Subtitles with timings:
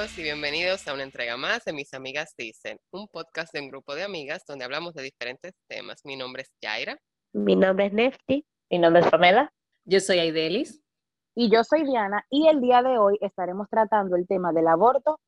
[0.00, 3.68] todos y bienvenidos a una entrega más de Mis Amigas Dicen, un podcast de un
[3.68, 6.00] grupo de amigas donde hablamos de diferentes temas.
[6.06, 6.96] Mi nombre es Yaira.
[7.34, 8.46] Mi nombre es Nefti.
[8.70, 9.52] Mi nombre es Pamela.
[9.84, 10.82] Yo soy Aidelis.
[11.34, 15.20] Y yo soy Diana y el día de hoy estaremos tratando el tema del aborto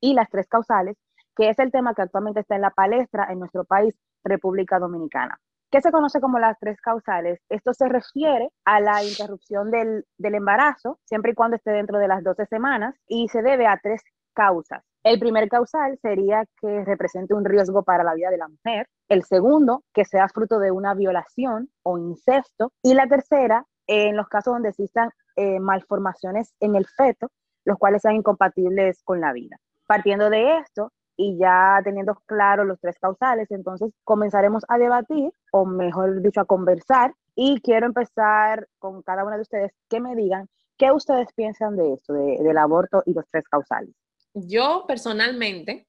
[0.00, 0.96] y las tres causales,
[1.36, 5.38] que es el tema que actualmente está en la palestra en nuestro país, República Dominicana.
[5.74, 7.40] ¿Qué se conoce como las tres causales?
[7.48, 12.22] Esto se refiere a la interrupción del, embarazo, siempre y cuando esté dentro de las
[12.22, 14.00] 12 semanas, y se debe a tres
[14.34, 14.84] causas.
[15.02, 18.86] El primer causal sería que represente un riesgo para la vida de la mujer.
[19.08, 22.70] El segundo, que sea fruto de una violación o incesto.
[22.80, 27.32] Y la tercera, en los casos donde existan eh, malformaciones en el feto,
[27.64, 29.56] los cuales sean incompatibles con la vida.
[29.88, 35.64] Partiendo de esto, y ya teniendo claro los tres causales, entonces comenzaremos a debatir, o
[35.64, 37.14] mejor dicho, a conversar.
[37.36, 41.94] Y quiero empezar con cada una de ustedes que me digan qué ustedes piensan de
[41.94, 43.94] esto, del aborto y los tres causales.
[44.34, 45.86] Yo personalmente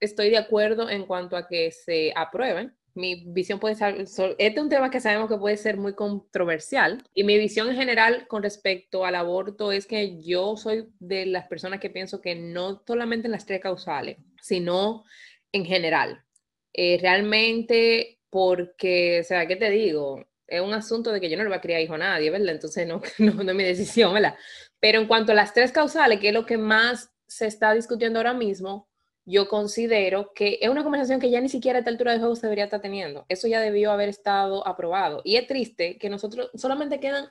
[0.00, 4.58] estoy de acuerdo en cuanto a que se aprueben mi visión puede ser, este es
[4.58, 8.42] un tema que sabemos que puede ser muy controversial y mi visión en general con
[8.42, 13.28] respecto al aborto es que yo soy de las personas que pienso que no solamente
[13.28, 15.04] en las tres causales, sino
[15.52, 16.24] en general.
[16.72, 20.26] Eh, realmente porque, o sea, ¿qué te digo?
[20.46, 22.54] Es un asunto de que yo no le voy a criar hijo a nadie, ¿verdad?
[22.54, 24.34] Entonces no, no, no es mi decisión, ¿verdad?
[24.80, 28.18] Pero en cuanto a las tres causales, que es lo que más se está discutiendo
[28.18, 28.87] ahora mismo,
[29.28, 32.34] yo considero que es una conversación que ya ni siquiera a esta altura de juego
[32.34, 33.26] se debería estar teniendo.
[33.28, 35.20] Eso ya debió haber estado aprobado.
[35.22, 37.30] Y es triste que nosotros solamente quedan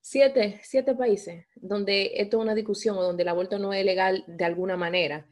[0.00, 4.22] siete, siete países donde esto es una discusión o donde el aborto no es legal
[4.28, 5.26] de alguna manera.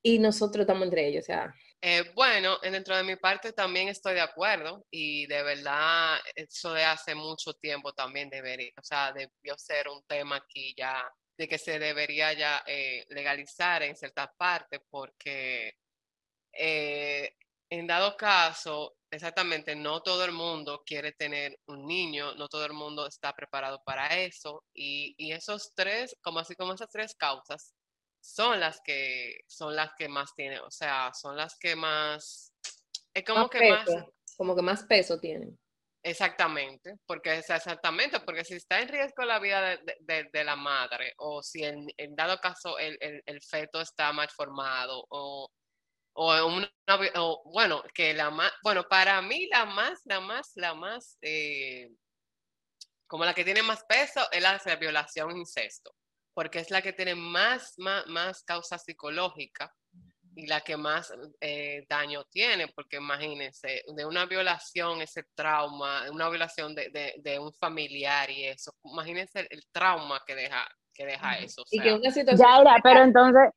[0.00, 1.24] Y nosotros estamos entre ellos.
[1.24, 6.18] O sea, eh, bueno, dentro de mi parte también estoy de acuerdo y de verdad
[6.36, 11.02] eso de hace mucho tiempo también debería, o sea, debió ser un tema aquí ya
[11.38, 15.78] de que se debería ya eh, legalizar en ciertas partes porque
[16.52, 17.36] eh,
[17.70, 22.72] en dado caso, exactamente, no todo el mundo quiere tener un niño, no todo el
[22.72, 27.74] mundo está preparado para eso y, y esos tres, como así como esas tres causas,
[28.20, 32.52] son las que son las que más tienen, o sea, son las que más
[33.14, 33.88] es como que más
[34.36, 35.56] como que más peso tienen.
[36.08, 41.62] Exactamente, porque exactamente, porque si está en riesgo la vida de, la madre, o si
[41.64, 41.86] en,
[42.16, 45.50] dado caso el, feto está mal formado, o,
[46.14, 51.90] o, bueno, que la más, bueno, para mí la más, la más, la más, eh,
[53.06, 55.94] como la que tiene más peso es la violación incesto,
[56.32, 59.74] porque es la que tiene más, más, más causa psicológica
[60.38, 66.28] y la que más eh, daño tiene, porque imagínense, de una violación, ese trauma, una
[66.28, 71.64] violación de, de, un familiar y eso, imagínense el, trauma que deja, que deja eso.
[71.72, 72.48] y que una situación...
[72.48, 73.50] Ya era, pero entonces,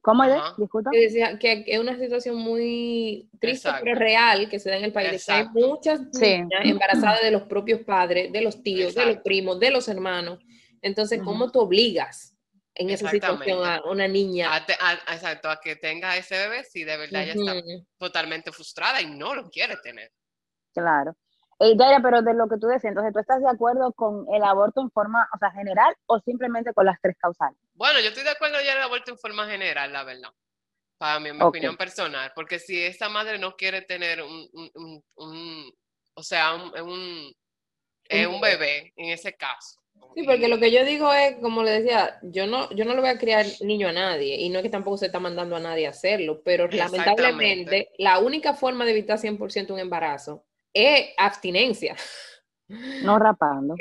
[0.00, 0.40] ¿cómo es?
[0.56, 0.90] Disculpa.
[0.92, 4.92] Que decía que es una situación muy triste, pero real, que se da en el
[4.92, 5.28] país.
[5.28, 9.72] Hay muchas niñas embarazadas de los propios padres, de los tíos, de los primos, de
[9.72, 10.38] los hermanos.
[10.80, 12.36] Entonces, ¿cómo tú obligas?
[12.74, 14.56] En esa situación a una niña.
[15.08, 17.54] exacto, a que tenga ese bebé si de verdad ya está
[17.98, 20.12] totalmente frustrada y no lo quiere tener.
[20.72, 21.16] Claro.
[21.62, 24.80] Eh, pero de lo que tú decías, entonces, ¿tú estás de acuerdo con el aborto
[24.80, 27.58] en forma, o sea, general o simplemente con las tres causales?
[27.74, 30.30] Bueno, yo estoy de acuerdo ya el aborto en forma general, la verdad.
[30.96, 32.32] Para mí, mi opinión personal.
[32.34, 35.74] Porque si esa madre no quiere tener un, un, un,
[36.14, 37.34] o sea, un, un,
[38.08, 39.79] eh, un bebé en ese caso,
[40.14, 43.00] Sí, porque lo que yo digo es, como le decía, yo no, yo no le
[43.00, 45.60] voy a criar niño a nadie y no es que tampoco se está mandando a
[45.60, 50.44] nadie a hacerlo, pero lamentablemente la única forma de evitar 100% un embarazo
[50.74, 51.96] es abstinencia.
[53.02, 53.74] No rapando.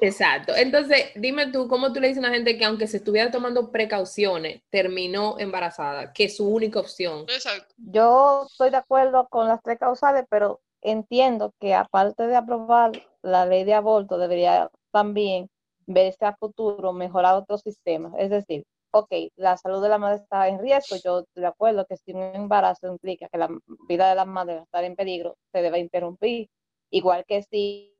[0.00, 0.54] Exacto.
[0.56, 3.70] Entonces, dime tú, ¿cómo tú le dices a una gente que aunque se estuviera tomando
[3.70, 7.26] precauciones, terminó embarazada, que es su única opción?
[7.28, 7.74] Exacto.
[7.76, 13.44] Yo estoy de acuerdo con las tres causales, pero entiendo que aparte de aprobar la
[13.44, 15.50] ley de aborto, debería también
[15.86, 18.14] verse a futuro mejorar otros sistemas.
[18.18, 21.98] Es decir, ok, la salud de la madre está en riesgo, yo de acuerdo que
[21.98, 23.50] si un embarazo implica que la
[23.88, 26.48] vida de la madre estar en peligro, se debe interrumpir.
[26.90, 27.94] Igual que si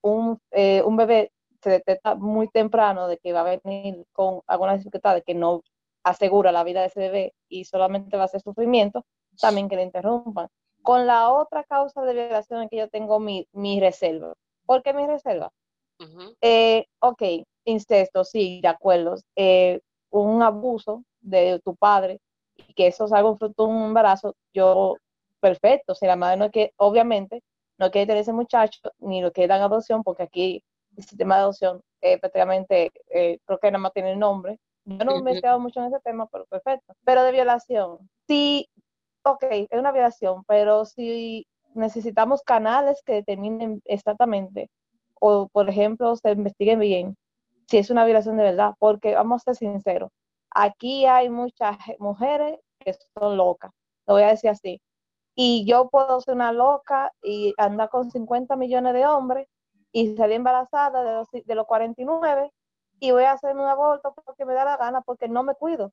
[0.00, 4.76] un, eh, un bebé se detecta muy temprano de que va a venir con alguna
[4.78, 5.62] dificultad que no
[6.04, 9.04] asegura la vida de ese bebé y solamente va a ser sufrimiento,
[9.38, 10.48] también que le interrumpan.
[10.82, 14.32] Con la otra causa de violación que yo tengo mi, mi reserva.
[14.64, 15.50] ¿Por qué mi reserva?
[16.40, 17.22] Eh, ok,
[17.64, 19.16] incesto, sí, de acuerdo.
[19.36, 19.80] Eh,
[20.10, 22.20] un abuso de tu padre
[22.56, 24.96] y que eso salga un fruto de un embarazo, yo,
[25.40, 25.94] perfecto.
[25.94, 27.42] Si la madre no quiere, obviamente,
[27.78, 30.62] no quiere tener ese muchacho, ni lo quiere dar adopción, porque aquí
[30.96, 35.20] el sistema de adopción eh, prácticamente, creo que nada más tiene el nombre, Yo no
[35.22, 36.94] me he quedado mucho en ese tema, pero perfecto.
[37.04, 38.68] Pero de violación, sí,
[39.22, 44.70] ok, es una violación, pero si necesitamos canales que determinen exactamente,
[45.20, 47.16] o por ejemplo, se investiguen bien
[47.68, 50.10] si es una violación de verdad, porque vamos a ser sinceros,
[50.50, 53.70] aquí hay muchas mujeres que son locas,
[54.06, 54.80] lo voy a decir así,
[55.34, 59.46] y yo puedo ser una loca y andar con 50 millones de hombres
[59.92, 62.50] y salir embarazada de los, de los 49
[63.00, 65.92] y voy a hacerme un aborto porque me da la gana, porque no me cuido.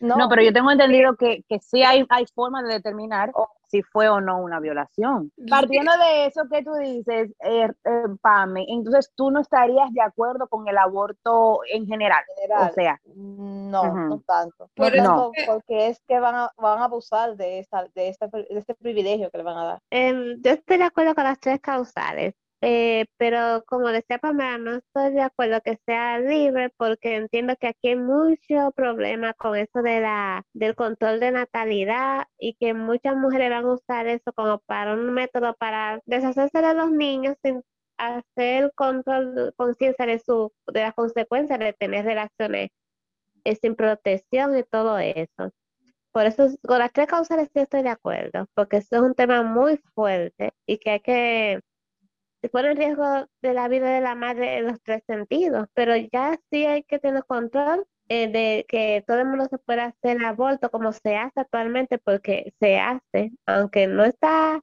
[0.00, 3.48] No, pero yo tengo entendido que, que sí hay, hay forma de determinar Oh.
[3.68, 5.32] si fue o no una violación.
[5.50, 10.46] Partiendo de eso que tú dices, eh, eh, Pame, entonces tú no estarías de acuerdo
[10.48, 12.22] con el aborto en general.
[12.36, 13.96] general, O sea, no, Ujú.
[13.96, 14.70] no tanto.
[14.74, 17.84] Por No eso tanto, que- porque es que van a, van a abusar de, esta,
[17.94, 19.78] de, este, de este privilegio que le van a dar.
[19.90, 24.76] Em, yo estoy de acuerdo con las tres causales, eh, pero como decía Pamela, no
[24.76, 29.82] estoy de acuerdo que sea libre porque entiendo que aquí hay mucho problema con eso
[29.82, 34.58] de la, del control de natalidad y que muchas mujeres van a usar eso como
[34.60, 37.62] para un método para deshacerse de los niños sin
[37.98, 42.70] hacer control, conciencia de su, de las consecuencias de tener relaciones
[43.44, 45.52] eh, sin protección y todo eso.
[46.12, 49.42] Por eso, con las tres causales sí estoy de acuerdo, porque eso es un tema
[49.42, 51.60] muy fuerte y que hay que
[52.46, 55.96] se pone en riesgo de la vida de la madre en los tres sentidos, pero
[55.96, 60.24] ya sí hay que tener control eh, de que todo el mundo se pueda hacer
[60.24, 64.60] aborto como se hace actualmente, porque se hace, aunque no está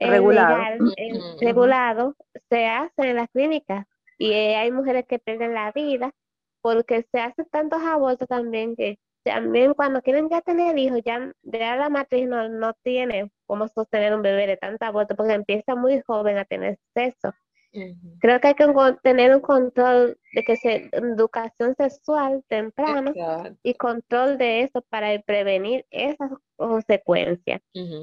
[0.00, 0.54] eh, Regulado.
[0.58, 2.14] legal, eh, regulado,
[2.50, 3.86] se hace en las clínicas
[4.18, 6.12] y eh, hay mujeres que pierden la vida
[6.60, 11.76] porque se hacen tantos abortos también que también cuando quieren ya tener hijos, ya, ya
[11.76, 16.00] la matriz no, no tiene cómo sostener un bebé de tanto aborto porque empieza muy
[16.02, 17.32] joven a tener sexo.
[18.20, 18.72] Creo que hay que
[19.02, 23.58] tener un control de que se, educación sexual temprano Exacto.
[23.64, 27.60] y control de eso para prevenir esas consecuencias.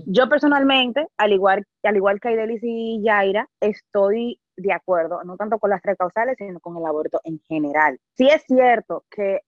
[0.08, 5.58] Yo personalmente, al igual, al igual que Aidelis y Yaira, estoy de acuerdo, no tanto
[5.58, 7.98] con las tres causales, sino con el aborto en general.
[8.18, 9.40] Sí es cierto que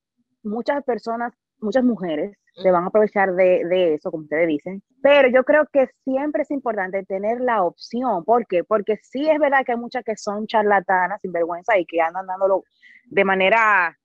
[0.44, 5.28] muchas personas, muchas mujeres se van a aprovechar de, de eso, como ustedes dicen, pero
[5.28, 8.24] yo creo que siempre es importante tener la opción.
[8.24, 8.64] ¿Por qué?
[8.64, 12.64] Porque sí es verdad que hay muchas que son charlatanas, sinvergüenza, y que andan dándolo
[13.06, 13.98] de manera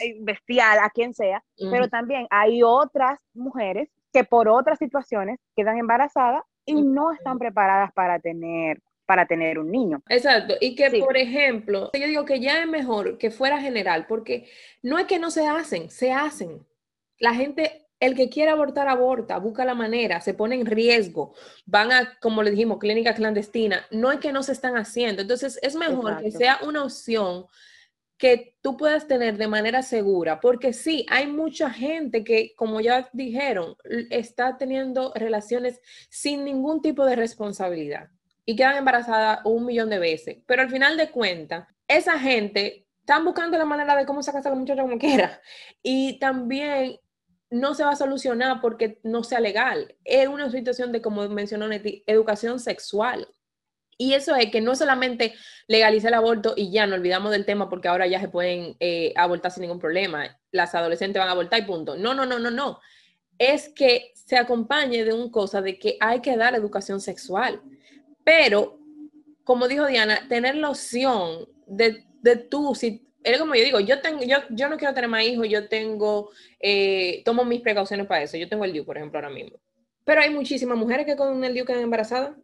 [0.00, 1.90] eh, bestial a quien sea, pero Ujú.
[1.90, 8.18] también hay otras mujeres que por otras situaciones quedan embarazadas y no están preparadas para
[8.18, 10.02] tener, para tener un niño.
[10.08, 11.00] Exacto, y que Sí.
[11.00, 14.48] por ejemplo, yo digo que ya es mejor que fuera general, porque
[14.82, 16.66] no es que no se hacen, se hacen.
[17.18, 21.34] La gente, el que quiere abortar, aborta, busca la manera, se pone en riesgo,
[21.64, 25.22] van a, como le dijimos, clínica clandestina, no es que no se están haciendo.
[25.22, 27.46] Entonces, es mejor que sea una opción
[28.18, 33.08] que tú puedas tener de manera segura, porque sí, hay mucha gente que, como ya
[33.12, 33.76] dijeron,
[34.10, 38.08] está teniendo relaciones sin ningún tipo de responsabilidad
[38.44, 43.24] y quedan embarazadas un millón de veces, pero al final de cuentas, esa gente están
[43.24, 45.40] buscando la manera de cómo sacarse a la muchacha como quiera.
[45.82, 46.98] Y también
[47.50, 49.94] no se va a solucionar porque no sea legal.
[50.04, 53.28] Es una situación de, como mencionó Neti, educación sexual.
[53.98, 55.34] Y eso es que no solamente
[55.68, 59.14] legaliza el aborto y ya no olvidamos del tema porque ahora ya se pueden eh,
[59.16, 60.38] abortar sin ningún problema.
[60.50, 61.96] Las adolescentes van a abortar y punto.
[61.96, 62.78] No, no, no, no, no.
[63.38, 67.62] Es que se acompañe de un cosa de que hay que dar educación sexual.
[68.22, 68.78] Pero,
[69.44, 74.00] como dijo Diana, tener la opción de, de tú, si, es como yo digo, yo,
[74.00, 76.30] tengo, yo, yo no quiero tener más hijos, yo tengo,
[76.60, 78.36] eh, tomo mis precauciones para eso.
[78.36, 79.58] Yo tengo el DIU, por ejemplo, ahora mismo.
[80.04, 82.36] Pero hay muchísimas mujeres que con el DIU quedan embarazadas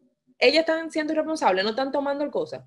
[0.43, 2.67] ellas están siendo irresponsables, no están tomando el cosa.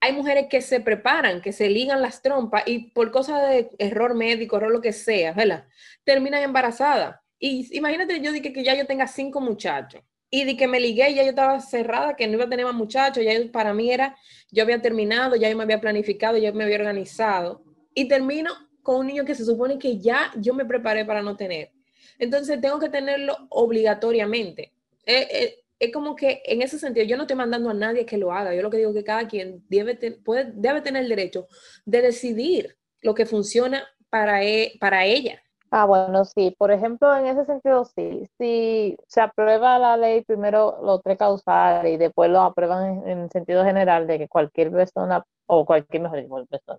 [0.00, 4.14] Hay mujeres que se preparan, que se ligan las trompas y por cosa de error
[4.14, 5.66] médico, error lo que sea, ¿verdad?
[6.04, 7.20] Terminan embarazadas.
[7.38, 11.14] Y imagínate yo dije que ya yo tenga cinco muchachos y de que me ligué,
[11.14, 14.16] ya yo estaba cerrada, que no iba a tener más muchachos, ya para mí era,
[14.50, 17.62] yo había terminado, ya yo me había planificado, ya me había organizado
[17.94, 18.52] y termino
[18.82, 21.70] con un niño que se supone que ya yo me preparé para no tener.
[22.18, 24.72] Entonces tengo que tenerlo obligatoriamente.
[25.04, 28.16] Eh, eh, es como que en ese sentido yo no estoy mandando a nadie que
[28.16, 28.54] lo haga.
[28.54, 31.48] Yo lo que digo es que cada quien debe, puede, debe tener el derecho
[31.84, 35.42] de decidir lo que funciona para, e- para ella.
[35.78, 36.54] Ah, bueno, sí.
[36.56, 38.26] Por ejemplo, en ese sentido, sí.
[38.38, 43.30] Si se aprueba la ley, primero los tres causales y después lo aprueban en, en
[43.30, 46.78] sentido general de que cualquier persona, o cualquier, mejor dicho, persona,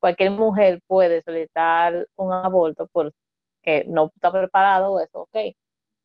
[0.00, 5.54] cualquier mujer puede solicitar un aborto porque no está preparado, eso, ok.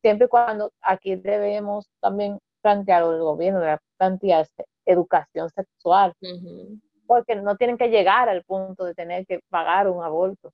[0.00, 6.14] Siempre y cuando aquí debemos también plantear, o el gobierno debe plantearse educación sexual,
[7.06, 10.52] porque no tienen que llegar al punto de tener que pagar un aborto.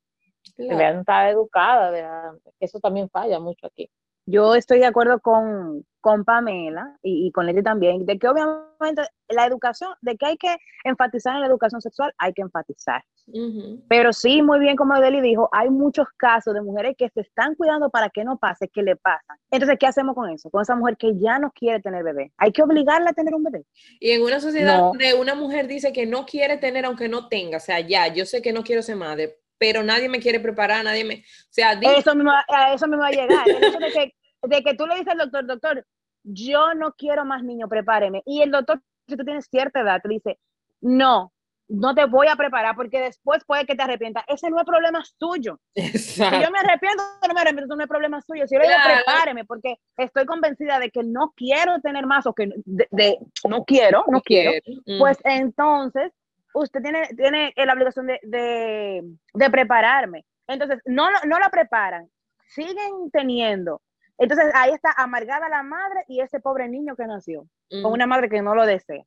[0.57, 0.71] Claro.
[0.71, 3.91] Deberían estar educadas, deberían- eso también falla mucho aquí.
[4.27, 9.03] Yo estoy de acuerdo con, con Pamela y, y con Leti también, de que obviamente
[9.29, 13.03] la educación, de que hay que enfatizar en la educación sexual, hay que enfatizar.
[13.27, 13.83] Ujú.
[13.89, 17.55] Pero sí, muy bien como Deli dijo, hay muchos casos de mujeres que se están
[17.57, 19.37] cuidando para que no pase, que le pasan.
[19.51, 20.49] Entonces, ¿qué hacemos con eso?
[20.51, 22.33] Con esa mujer que ya no quiere tener bebé.
[22.37, 23.65] Hay que obligarla a tener un bebé.
[23.99, 24.87] Y en una sociedad No.
[24.89, 28.27] donde una mujer dice que no quiere tener aunque no tenga, o sea, ya, yo
[28.27, 31.73] sé que no quiero ser madre, pero nadie me quiere preparar, nadie me, o sea,
[31.83, 33.47] Eso mismo, a eso mismo va a llegar.
[33.47, 34.15] El hecho de que,
[34.49, 35.87] de que tú le dices al doctor, doctor,
[36.25, 38.23] yo no quiero más niños, prepáreme.
[38.25, 40.39] Y el doctor, si tú tienes cierta edad, te dice,
[40.81, 41.33] no,
[41.69, 44.25] no te voy a preparar porque después puede que te arrepientas.
[44.29, 45.61] Ese no es problema tuyo.
[45.75, 46.41] Si Exacto.
[46.43, 48.47] yo me arrepiento, no me arrepiento, no es problema suyo.
[48.47, 52.33] Si yo le digo, prepáreme porque estoy convencida de que no quiero tener más o
[52.33, 54.53] que de, de- no quiero, no quiero,
[54.87, 54.99] Mm.
[54.99, 56.13] pues entonces
[56.55, 59.03] usted tiene, tiene la obligación de, de,
[59.35, 60.25] de prepararme.
[60.47, 62.09] Entonces, no, no la preparan,
[62.49, 63.81] siguen teniendo.
[64.19, 67.83] Entonces, ahí está amargada la madre y ese pobre niño que nació, Mm.
[67.83, 69.05] con una madre que no lo desea.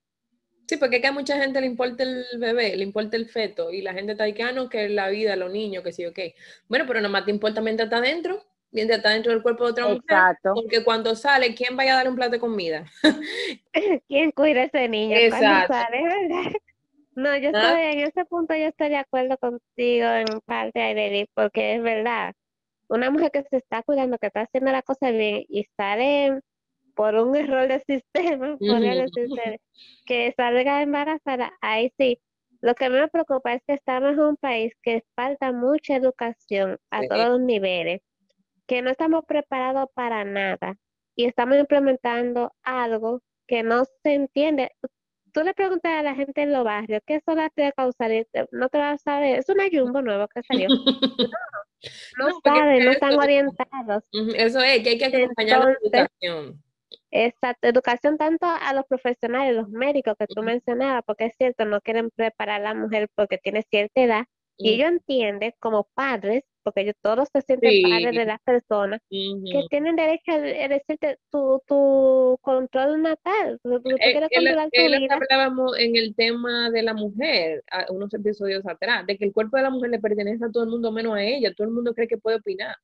[0.69, 3.69] Sí, porque es que a mucha gente le importa el bebé, le importa el feto,
[3.71, 6.05] y la gente está ahí que, ah, no, que la vida, los niños, que sí,
[6.05, 6.17] ok.
[6.69, 9.71] Bueno, pero nada más te importa mientras está dentro, mientras está dentro del cuerpo de
[9.71, 10.53] otra mujer, Exacto.
[10.55, 12.85] porque cuando sale, ¿quién vaya a darle un plato de comida?
[14.07, 15.73] ¿Quién cuida a ese niño cuando Exacto.
[15.73, 16.51] sale, verdad?
[17.15, 17.77] No, yo ¿Ah?
[17.79, 22.33] estoy, en ese punto yo estoy de acuerdo contigo en parte, Aideli, porque es verdad.
[22.89, 26.39] Una mujer que se está cuidando, que está haciendo la cosa bien y sale
[26.95, 29.59] por un error del sistema, decirse,
[30.05, 32.19] que salga embarazada, ahí sí.
[32.61, 37.01] Lo que me preocupa es que estamos en un país que falta mucha educación a
[37.01, 37.07] Sí.
[37.09, 38.01] todos los niveles,
[38.67, 40.77] que no estamos preparados para nada
[41.15, 44.71] y estamos implementando algo que no se entiende.
[45.33, 48.47] Tú le preguntas a la gente en los barrios qué son las tres causales, te-
[48.51, 50.69] no te vas a saber, es una jumbo nuevo que salió.
[52.17, 54.03] No, No, porque saben, no están orientados.
[54.35, 56.63] Eso es, que hay que acompañar la Entonces, educación.
[57.11, 60.45] Exacto, educación tanto a los profesionales, los médicos que tú Ujú.
[60.45, 64.23] mencionabas, porque es cierto, no quieren preparar a la mujer porque tiene cierta edad,
[64.57, 68.17] y Ujú, ellos entienden como padres, porque ellos todos se sienten padres Sí.
[68.17, 74.13] de las personas, que tienen derecho a decirte tu, tu control natal, tú, tú Eh,
[74.13, 75.15] controlar tu es lo que vida.
[75.15, 79.63] hablábamos en el tema de la mujer, unos episodios atrás, de que el cuerpo de
[79.63, 82.07] la mujer le pertenece a todo el mundo menos a ella, todo el mundo cree
[82.07, 82.75] que puede opinar.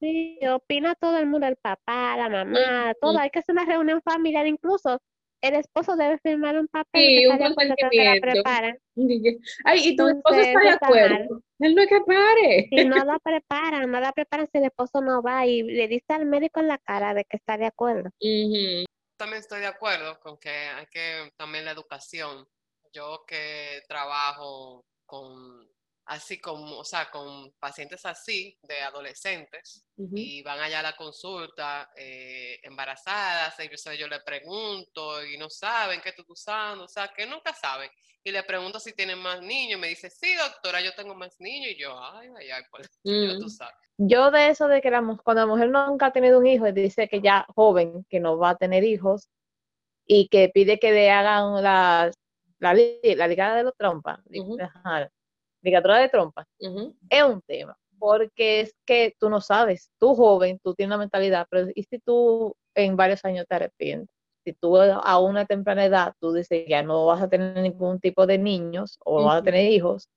[0.00, 3.18] Sí, opina todo el mundo, el papá, la mamá, todo.
[3.18, 4.98] Hay que hacer una reunión familiar, incluso
[5.48, 8.20] el esposo debe firmar un papel Sí, que un consentimiento.
[8.32, 8.78] preparan.
[9.64, 10.78] Ay, y tu esposo está de mal.
[10.80, 11.42] acuerdo.
[11.58, 12.66] Él no es que pare.
[12.70, 16.12] Si no la preparan, no la preparan si el esposo no va y le dice
[16.14, 18.08] al médico en la cara de que está de acuerdo.
[18.20, 18.84] Ujú,
[19.18, 22.46] También estoy de acuerdo con que hay que también la educación.
[22.92, 25.68] Yo que trabajo con
[26.06, 30.12] así como, o sea, con pacientes así de adolescentes ujú.
[30.16, 35.48] y van allá a la consulta eh, embarazadas, y yo, yo le pregunto y no
[35.48, 37.90] saben qué estoy usando, o sea, que nunca saben.
[38.22, 41.72] Y le pregunto si tienen más niños, me dice, sí, doctora, yo tengo más niños,
[41.72, 43.50] y yo, ay, ay, ay, pues, ya tú Mm.
[43.50, 43.74] sabes.
[43.96, 47.08] Yo de eso de que la, cuando la mujer nunca ha tenido un hijo, dice
[47.08, 49.28] que ya joven, que no va a tener hijos,
[50.06, 52.10] y que pide que le hagan la,
[52.58, 54.58] la, li- la ligada de los trompas, Ujú.
[55.64, 56.94] Ajá, ligadura de trompas, Ujú.
[57.08, 61.46] es un tema, porque es que tú no sabes, tú joven, tú tienes una mentalidad,
[61.50, 64.14] pero ¿y si tú en varios años te arrepientes?
[64.44, 68.26] Si tú a una temprana edad tú dices ya no vas a tener ningún tipo
[68.26, 70.08] de niños o no vas a tener hijos,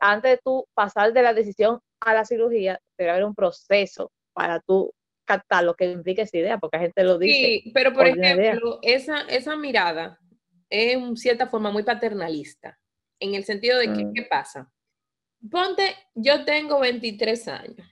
[0.00, 4.60] antes de tú pasar de la decisión a la cirugía, debe haber un proceso para
[4.60, 4.92] tú
[5.24, 7.62] captar lo que implica esa idea, porque la gente lo dice.
[7.64, 8.34] Sí, pero por idea.
[8.34, 10.18] ejemplo, esa, esa mirada
[10.70, 12.78] es en cierta forma muy paternalista,
[13.20, 14.12] en el sentido de que, Mm.
[14.14, 14.72] ¿qué pasa?
[15.50, 17.86] Ponte, yo tengo 23 años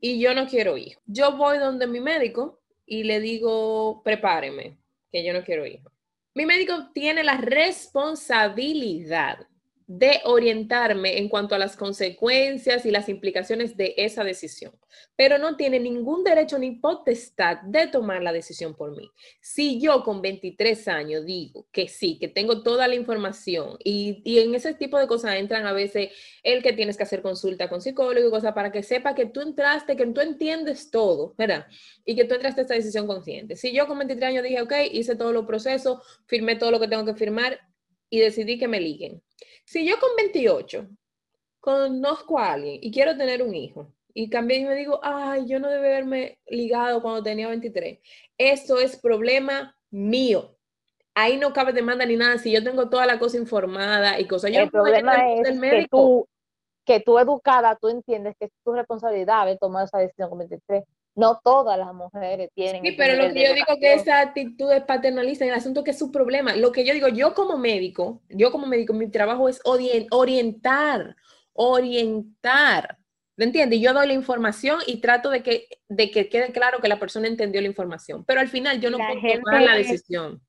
[0.00, 1.02] y yo no quiero hijos.
[1.06, 4.78] Yo voy donde mi médico y le digo, prepáreme,
[5.10, 5.92] que yo no quiero hijos.
[6.34, 9.46] Mi médico tiene la responsabilidad
[9.86, 14.72] de orientarme en cuanto a las consecuencias y las implicaciones de esa decisión,
[15.14, 19.08] pero no tiene ningún derecho ni potestad de tomar la decisión por mí.
[19.40, 24.40] Si yo con 23 años digo que sí, que tengo toda la información y, y
[24.40, 26.10] en ese tipo de cosas entran a veces
[26.42, 29.40] el que tienes que hacer consulta con psicólogo y cosas para que sepa que tú
[29.40, 31.66] entraste, que tú entiendes todo, ¿verdad?
[32.04, 33.54] Y que tú entraste a esta decisión consciente.
[33.54, 36.88] Si yo con 23 años dije, ok, hice todos los procesos, firmé todo lo que
[36.88, 37.60] tengo que firmar
[38.10, 39.22] y decidí que me liguen.
[39.66, 40.86] Si yo con 28
[41.60, 45.58] conozco a alguien y quiero tener un hijo y cambié y me digo, ay, yo
[45.58, 47.98] no debe haberme ligado cuando tenía 23,
[48.38, 50.56] eso es problema mío.
[51.14, 52.38] Ahí no cabe demanda ni nada.
[52.38, 55.54] Si yo tengo toda la cosa informada y cosas, yo El no problema es que
[55.54, 55.98] médico.
[55.98, 56.28] tú,
[56.84, 60.84] que tú educada, tú entiendes que es tu responsabilidad de tomar esa decisión con 23.
[61.16, 62.82] No todas las mujeres tienen.
[62.84, 65.92] Sí, pero lo que yo digo que esa actitud es paternalista en el asunto que
[65.92, 66.54] es su problema.
[66.54, 71.16] Lo que yo digo, yo como médico, yo como médico, mi trabajo es orien- orientar,
[71.54, 72.98] orientar.
[73.38, 73.80] ¿Me entiendes?
[73.80, 77.28] Yo doy la información y trato de que, de que quede claro que la persona
[77.28, 78.24] entendió la información.
[78.24, 80.40] Pero al final yo no La puedo tomar la decisión.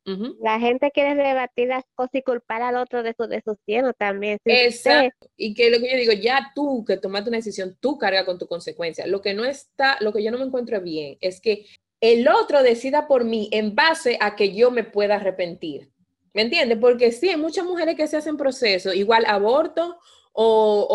[0.42, 3.92] La gente quiere rebatir las cosas y culpar al otro de su, de su cielo
[3.92, 4.40] también.
[4.46, 5.28] Si usted- Exacto.
[5.36, 8.40] Y que lo que yo digo, ya tú que tomaste una decisión, tú carga con
[8.40, 9.06] tu consecuencia.
[9.06, 11.66] Lo que no está, lo que yo no me encuentro bien es que
[12.00, 15.90] el otro decida por mí en base a que yo me pueda arrepentir.
[16.34, 16.78] ¿Me entiendes?
[16.80, 19.98] Porque sí, hay muchas mujeres que se hacen proceso, igual aborto
[20.40, 20.86] o,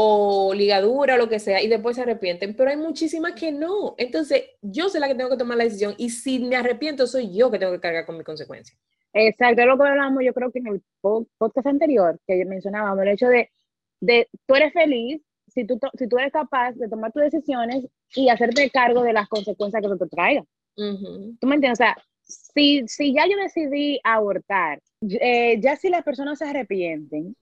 [0.49, 3.97] o ligadura o lo que sea, y después se arrepienten, pero hay muchísimas que no.
[3.99, 7.35] Entonces, yo soy la que tengo que tomar la decisión y si me arrepiento, soy
[7.37, 8.77] yo que tengo que cargar con mi consecuencia.
[9.13, 13.03] Exacto, es lo que hablamos, yo creo que en el po- podcast anterior, que mencionábamos,
[13.03, 13.51] el hecho de,
[14.01, 17.85] de tú eres feliz si tú, si tú eres capaz de tomar tus decisiones
[18.15, 20.45] y hacerte cargo de las consecuencias que eso te traiga.
[20.77, 21.37] Ujú.
[21.41, 21.81] ¿Tú me entiendes?
[21.81, 27.35] O sea, si, si ya yo decidí abortar, eh, ya si las personas se arrepienten,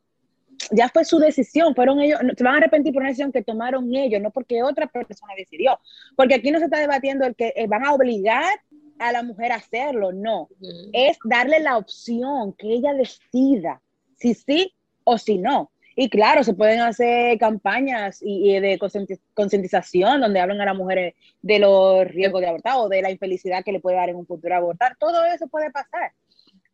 [0.70, 3.94] ya fue su decisión, fueron ellos, se van a arrepentir por una decisión que tomaron
[3.94, 5.78] ellos, no porque otra persona decidió.
[6.16, 8.60] Porque aquí no se está debatiendo el que eh, van a obligar
[8.98, 10.48] a la mujer a hacerlo, no
[10.92, 13.80] es darle la opción que ella decida
[14.16, 14.74] si sí
[15.04, 15.70] o si no.
[15.96, 20.76] Y claro, se pueden hacer campañas y, y de concienti- concientización donde hablan a las
[20.76, 24.16] mujeres de los riesgos de abortar o de la infelicidad que le puede dar en
[24.16, 24.96] un futuro abortar.
[24.98, 26.12] Todo eso puede pasar.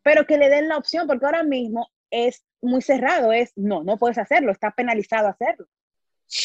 [0.03, 3.97] Pero que le den la opción, porque ahora mismo es muy cerrado, es no, no
[3.97, 5.67] puedes hacerlo, está penalizado hacerlo.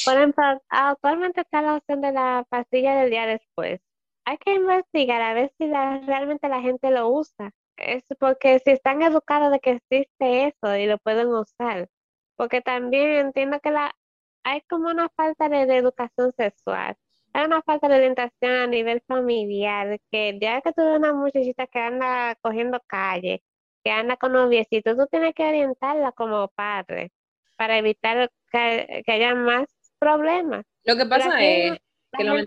[0.05, 3.81] Por ejemplo, actualmente está la opción de la pastilla del día después.
[4.25, 7.51] Hay que investigar a ver si realmente la gente lo usa.
[7.77, 11.89] Es porque si están educados de que existe eso y lo pueden usar.
[12.35, 13.95] Porque también entiendo que la,
[14.43, 16.95] hay como una falta de, de educación sexual.
[17.33, 21.65] Hay una falta de orientación a nivel familiar, que ya que tú ves una muchachita
[21.67, 23.41] que anda cogiendo calle,
[23.83, 27.11] que anda con noviecitos, tú tienes que orientarla como padre
[27.57, 29.67] para evitar que, que haya más
[29.99, 30.65] problemas.
[30.83, 31.81] Lo que pasa es la que gente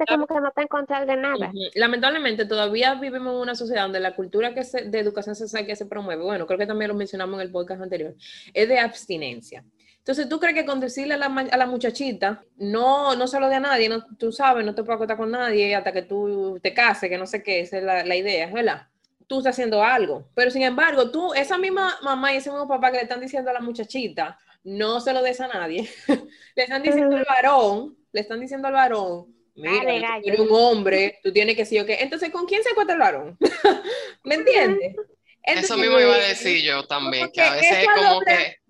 [0.05, 1.53] lamentable- como que no está en control de nada.
[1.75, 5.77] Lamentablemente todavía vivimos en una sociedad donde la cultura que se- de educación sexual que
[5.77, 8.15] se promueve, bueno, creo que también lo mencionamos en el podcast anterior,
[8.53, 9.65] es de abstinencia.
[9.99, 13.49] Entonces, ¿tú crees que con decirle a la, a la muchachita, no, no se lo
[13.49, 16.59] dé a nadie, no, tú sabes, no te puedes acostar con nadie hasta que tú
[16.63, 18.89] te cases, que no sé qué, esa es la, la idea, ¿verdad?
[19.27, 22.91] Tú estás haciendo algo, pero sin embargo, tú, esa misma mamá y ese mismo papá
[22.91, 25.89] que le están diciendo a la muchachita, no se lo des a nadie,
[26.57, 30.49] le están diciendo al varón, le están diciendo al varón, Mira, Dale, tú eres un
[30.51, 31.99] hombre, tú tienes que sí o qué.
[32.01, 33.39] Entonces, ¿con quién se acuesta el varón?
[34.25, 34.97] ¿Me entiendes?
[35.45, 38.61] Eso mismo iba a decir yo también, que a veces es como doble- que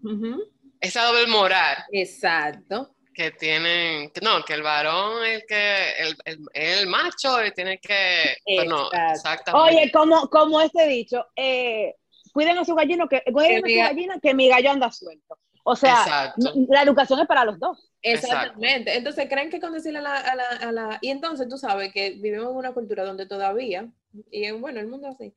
[0.81, 2.94] esa doble moral Exacto.
[3.15, 7.53] Que tienen, que no, que el varón es el que, el, el, el macho y
[7.53, 9.53] tiene que, pero no, exactamente.
[9.79, 11.95] Oye, como, como este dicho, eh,
[12.33, 15.39] cuiden a su gallino, que, cuiden a su ga- gallina, que mi gallo anda suelto.
[15.67, 16.53] O sea, Exacto.
[16.69, 17.91] la educación es para los dos.
[18.03, 18.95] Exactamente.
[18.97, 21.91] Entonces, creen que con decirle a la, a la, a la- Y entonces tú sabes
[21.91, 23.89] que vivimos en una cultura donde todavía,
[24.31, 25.35] y en, bueno, el mundo así,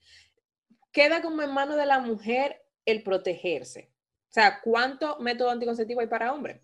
[0.92, 3.90] queda como en manos de la mujer el protegerse.
[4.30, 6.60] O sea, ¿cuánto método anticonceptivo hay para hombres?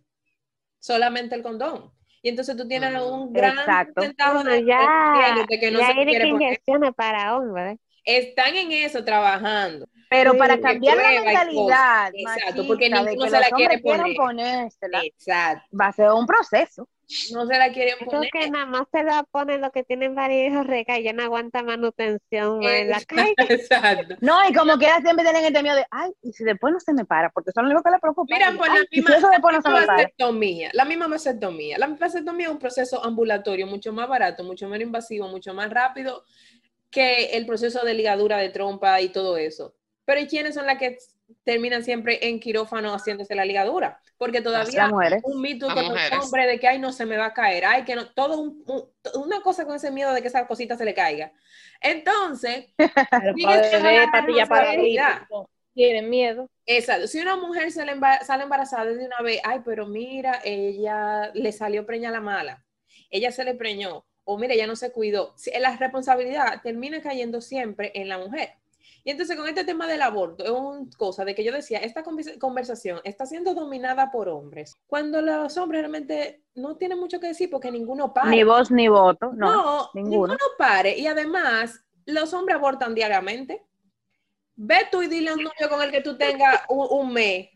[0.84, 1.92] Solamente el condón.
[2.22, 3.14] Y entonces tú tienes Ujú.
[3.14, 3.94] un gran Exacto.
[3.96, 6.94] porcentaje Bueno, de ya, de que no ya se quiere poner.
[6.96, 7.80] para hombres.
[8.04, 9.88] Están en eso trabajando.
[10.10, 14.68] Pero Sí, para que cambiar la mentalidad Exacto, porque ninguno que se la quiere poner.
[15.04, 15.68] Exacto.
[15.80, 16.90] va a ser un proceso.
[17.32, 18.30] No se la quieren poner.
[18.30, 21.14] creo que nada más se la ponen los que tienen varios hijos reca y ya
[21.14, 23.34] no aguanta manutención en la calle.
[23.50, 24.16] Exacto.
[24.22, 26.94] No, y como que siempre tienen este miedo de, ay, y si después no se
[26.94, 28.34] me para, porque eso es lo único que le preocupa.
[28.36, 30.04] Mira, Y, pues "Ay, la si misma, eso después no se la me misma para.
[30.04, 31.08] vasectomía, la misma.
[31.78, 36.24] La es un proceso ambulatorio mucho más barato, mucho menos invasivo, mucho más rápido
[36.90, 39.76] que el proceso de ligadura de trompa y todo eso.
[40.06, 40.98] Pero ¿y quiénes son las que
[41.44, 44.00] terminan siempre en quirófano haciéndose la ligadura?
[44.18, 44.88] Porque todavía
[45.24, 46.12] un mito con los mujeres.
[46.26, 48.64] hombres de que ay no se me va a caer, ay que no, todo un-
[48.68, 48.90] un-
[49.24, 51.32] una cosa con ese miedo de que esa cosita se le caiga.
[51.82, 52.68] Entonces,
[55.74, 56.50] tienen miedo.
[56.66, 57.08] Exacto.
[57.08, 61.32] Si una mujer se le emba- sale embarazada de una vez, ay, pero mira, ella
[61.34, 62.64] le salió preña la mala,
[63.10, 65.34] ella se le preñó, o mira, ella no se cuidó.
[65.36, 68.54] Si- La responsabilidad termina cayendo siempre en la mujer.
[69.06, 72.04] Y entonces con este tema del aborto, es una cosa de que yo decía, esta
[72.04, 77.28] convers- conversación está siendo dominada por hombres, cuando los hombres realmente no tienen mucho que
[77.28, 78.30] decir porque ninguno para.
[78.30, 79.52] Ni voz ni voto, no.
[79.52, 80.34] No, ninguno.
[80.34, 80.98] ninguno pare.
[80.98, 83.66] Y además, los hombres abortan diariamente.
[84.56, 87.50] Ve tú y dile a un novio con el que tú tengas un, un mes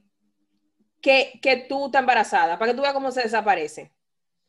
[0.99, 3.93] que, que tú estás embarazada, para que tú veas cómo se desaparece.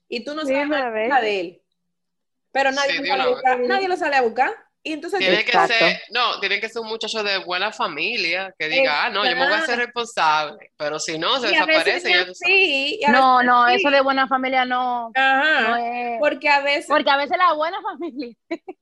[0.08, 1.62] y tú no sabes hija de él.
[2.50, 3.68] Pero nadie, Sí, lo de sale a una buscar, vez.
[3.68, 4.50] nadie lo sale a buscar.
[4.82, 5.74] Y entonces Tiene que Exacto.
[5.74, 9.30] ser, no, tiene que ser un muchacho de buena familia que diga, ah, no, yo
[9.32, 9.76] me voy a Exacto.
[9.76, 10.72] responsable.
[10.76, 14.28] Pero si no, se y a veces desaparece, y No, no, es eso de buena
[14.28, 15.80] familia no, no Ajá,
[16.14, 16.20] es.
[16.20, 18.34] porque a veces Porque a veces la buena familia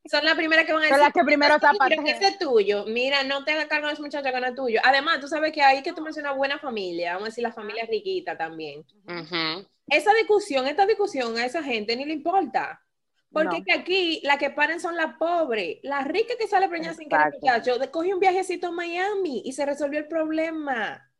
[0.08, 2.04] son las primeras que van a son decir, las que primero "Sí, pero zapatean.
[2.04, 2.84] que ese es tuyo.
[2.86, 4.80] Mira, no te hagas cargo de ese muchacho que no es tuyo.
[4.84, 7.86] Además, tú sabes que ahí que tú mencionas buena familia, vamos a decir la familia
[7.90, 8.84] riquita también.
[9.88, 12.80] Esa discusión, esta discusión a esa gente ni le importa.
[13.32, 13.64] Porque No.
[13.64, 15.78] que aquí la que paren son las pobres.
[15.82, 19.66] La rica que sale preñada sin querer, muchacho, coge un viajecito a Miami y se
[19.66, 21.10] resolvió el problema.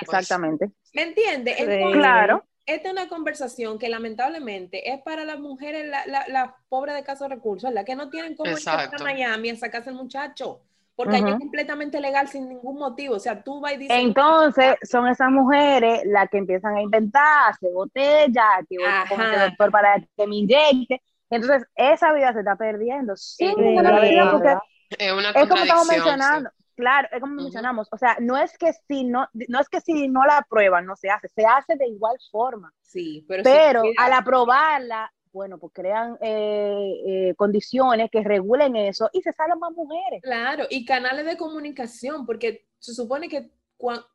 [0.00, 0.70] Exactamente.
[0.94, 1.56] ¿Me entiendes?
[1.56, 1.62] Sí.
[1.64, 2.44] Entonces, Claro.
[2.66, 7.02] esta es una conversación que lamentablemente es para las mujeres, las la, la pobres de
[7.02, 8.92] casos recursos, las que no tienen cómo Exacto.
[8.92, 10.60] para Miami a sacarse el muchacho.
[10.94, 11.42] Porque allá es Ujú.
[11.42, 13.14] completamente legal sin ningún motivo.
[13.14, 13.96] O sea, tú vas y dices.
[13.96, 19.46] Entonces, son esas mujeres las que empiezan a inventar, hacer botellas, que voy este Ajá.
[19.46, 21.00] doctor para que me inyecte.
[21.30, 24.56] Entonces, esa vida se está perdiendo sin ninguna porque
[24.98, 25.92] Es una es como estamos sí.
[25.94, 26.50] mencionando.
[26.74, 27.88] Claro, es como mencionamos.
[27.90, 30.94] O sea, no es que si no, no es que si no la aprueban, no
[30.94, 32.72] se hace, se hace de igual forma.
[32.82, 39.10] Sí, pero, sí, Pero al aprobarla, bueno, pues crean eh, eh, condiciones que regulen eso
[39.12, 40.22] y se salvan más mujeres.
[40.22, 44.06] Claro, y canales de comunicación, porque se supone que cua-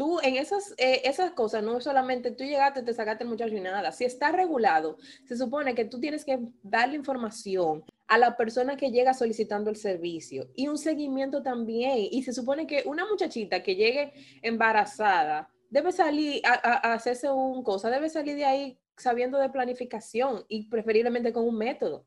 [0.00, 3.60] tú en esas, eh, esas cosas, no solamente tú llegaste, te sacaste el muchacho y
[3.60, 8.78] nada, si está regulado, se supone que tú tienes que darle información a la persona
[8.78, 11.98] que llega solicitando el servicio y un seguimiento también.
[12.10, 17.90] Y se supone que una muchachita que llegue embarazada debe salir a, hacerse un cosa,
[17.90, 22.06] debe salir de ahí sabiendo de planificación y preferiblemente con un método.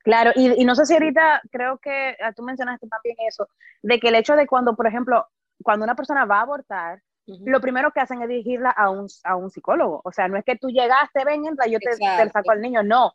[0.00, 3.48] Claro, y, y no sé si ahorita creo que ah, tú mencionaste también eso,
[3.80, 5.26] de que el hecho de cuando, por ejemplo,
[5.62, 7.00] cuando una persona va a abortar,
[7.44, 10.00] Lo primero que hacen es dirigirla a un, a un psicólogo.
[10.04, 11.86] O sea, no es que tú llegaste, ven, entra, yo te,
[12.32, 13.12] saco al niño, no.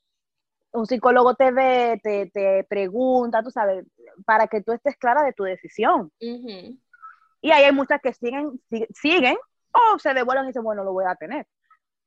[0.71, 3.85] Un psicólogo te ve, te, te pregunta, tú sabes,
[4.25, 6.11] para que tú estés clara de tu decisión.
[7.41, 9.37] Y ahí hay muchas que siguen, si- siguen
[9.71, 11.45] o se devuelven y dicen, bueno, lo voy a tener.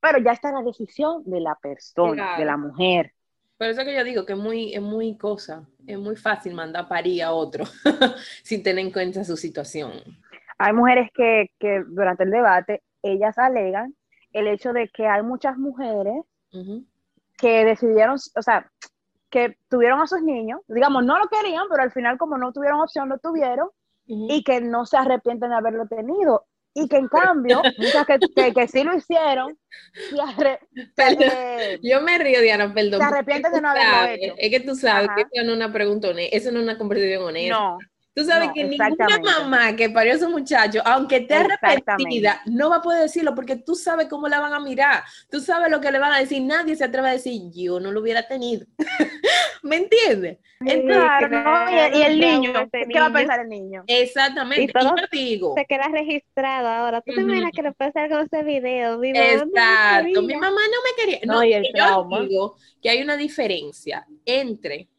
[0.01, 3.13] Pero ya está la decisión de la persona, de la mujer.
[3.57, 6.85] Por eso que yo digo que es muy, es muy cosa, es muy fácil mandar
[6.85, 7.65] a parir a otro
[8.43, 9.91] sin tener en cuenta su situación.
[10.59, 13.95] Hay mujeres que, que durante el debate, ellas alegan
[14.33, 16.21] el hecho de que hay muchas mujeres
[16.53, 16.85] Ujú.
[17.37, 18.69] que decidieron, o sea,
[19.29, 22.81] que tuvieron a sus niños, digamos, no lo querían, pero al final como no tuvieron
[22.81, 23.69] opción, lo tuvieron
[24.07, 24.27] Ujú.
[24.29, 26.45] y que no se arrepienten de haberlo tenido.
[26.73, 29.57] Y que en cambio, muchas que, que, que sí lo hicieron,
[30.09, 32.91] se, arre- Yo me río, Diana, perdón.
[32.93, 34.33] Se porque arrepiente tú de no haberlo sabes- hecho.
[34.37, 36.77] Es que tú sabes que eso no es una pregunta honesta, eso no es una
[36.77, 37.55] conversación honesta.
[37.57, 37.77] no,
[38.19, 42.69] Tú sabes no, que ninguna mamá que parió a su muchacho, aunque esté arrepentida, no
[42.69, 45.03] va a poder decirlo porque tú sabes cómo la van a mirar.
[45.29, 46.41] Tú sabes lo que le van a decir.
[46.43, 48.65] Nadie se atreve a decir, yo no lo hubiera tenido.
[49.63, 50.39] ¿Me entiendes?
[50.85, 51.69] claro, ¿no?
[51.69, 52.51] Y, el- y niño,
[52.91, 53.87] ¿qué va a pensar el niño?
[53.87, 54.63] Exactamente.
[54.63, 57.01] Y Y, todo yo digo, Se queda registrado ahora.
[57.01, 57.29] ¿Tú te Ujú.
[57.29, 58.97] imaginas que le puede hacer con ese video?
[58.99, 61.19] Mi mamá no me Exacto, mi mamá no me quería.
[61.25, 62.19] No, No, y el y yo trauma.
[62.19, 64.89] digo que hay una diferencia entre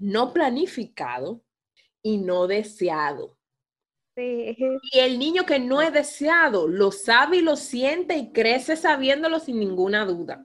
[0.00, 1.42] no planificado
[2.08, 3.36] y no deseado.
[4.16, 4.56] Sí.
[4.92, 9.38] Y el niño que no es deseado lo sabe y lo siente y crece sabiéndolo
[9.38, 10.44] sin ninguna duda.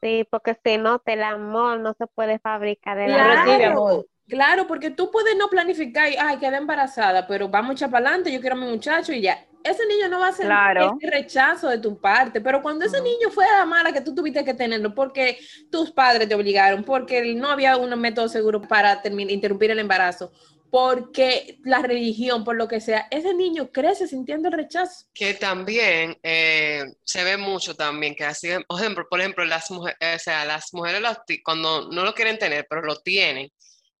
[0.00, 2.98] Sí, porque si no, el amor no se puede fabricar.
[2.98, 3.64] El Claro.
[3.72, 4.06] amor.
[4.28, 8.06] claro, porque tú puedes no planificar y, ay, quedé embarazada, pero vamos a echar para
[8.08, 9.46] adelante, yo quiero a mi muchacho y ya.
[9.64, 10.98] Ese niño no va a ser Claro.
[11.00, 14.14] ese rechazo de tu parte, pero cuando ese niño fue a la mala que tú
[14.14, 15.38] tuviste que tenerlo porque
[15.70, 20.30] tus padres te obligaron, porque no había un método seguro para interrumpir el embarazo,
[20.74, 25.06] porque la religión, por lo que sea, ese niño crece sintiendo el rechazo.
[25.14, 29.96] Que también eh, se ve mucho también que así, por ejemplo, por ejemplo las mujeres,
[30.16, 31.00] o sea, las mujeres
[31.44, 33.52] cuando no lo quieren tener, pero lo tienen,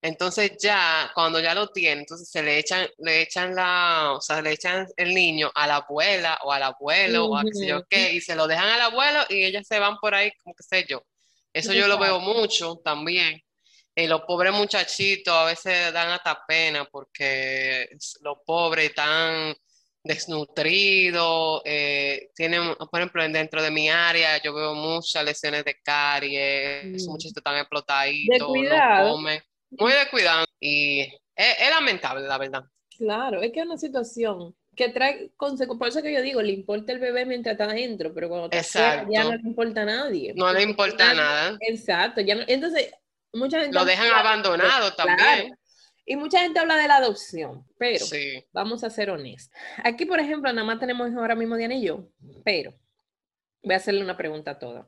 [0.04, 4.42] entonces ya, cuando ya lo tienen, entonces se le echan, le echan la, o sea,
[4.42, 7.82] le echan el niño a la abuela o al abuelo o a qué sé yo
[7.88, 10.62] qué, y se lo dejan al abuelo y ellas se van por ahí, como que
[10.62, 11.02] sé yo.
[11.54, 13.40] Eso yo lo veo mucho también.
[13.96, 17.88] Y los pobres muchachitos a veces dan hasta pena porque
[18.20, 19.54] los pobres están
[20.02, 26.94] desnutridos, eh, tienen, por ejemplo, dentro de mi área yo veo muchas lesiones de caries,
[26.94, 27.12] esos Mm.
[27.12, 29.42] muchachitos están explotaditos, no comen,
[29.78, 32.64] muy descuidados y es, es lamentable, la verdad.
[32.96, 35.78] Claro, es que es una situación que trae consecuencias.
[35.78, 39.06] Por eso que yo digo, le importa el bebé mientras está adentro, pero cuando está
[39.08, 40.32] ya no le importa a nadie.
[40.34, 42.92] No le importa nada, Exacto, ya no- entonces
[43.32, 45.54] mucha gente lo dejan abandonado también.
[46.06, 49.56] Y mucha gente habla de la adopción, pero Sí, vamos a ser honestos.
[49.82, 52.08] Aquí, por ejemplo, nada más tenemos ahora mismo Diana y yo,
[52.44, 52.74] pero
[53.62, 54.86] voy a hacerle una pregunta a todas.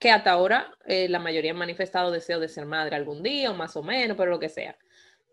[0.00, 3.54] Que hasta ahora eh, la mayoría han manifestado deseo de ser madre algún día o
[3.54, 4.76] más o menos, pero lo que sea.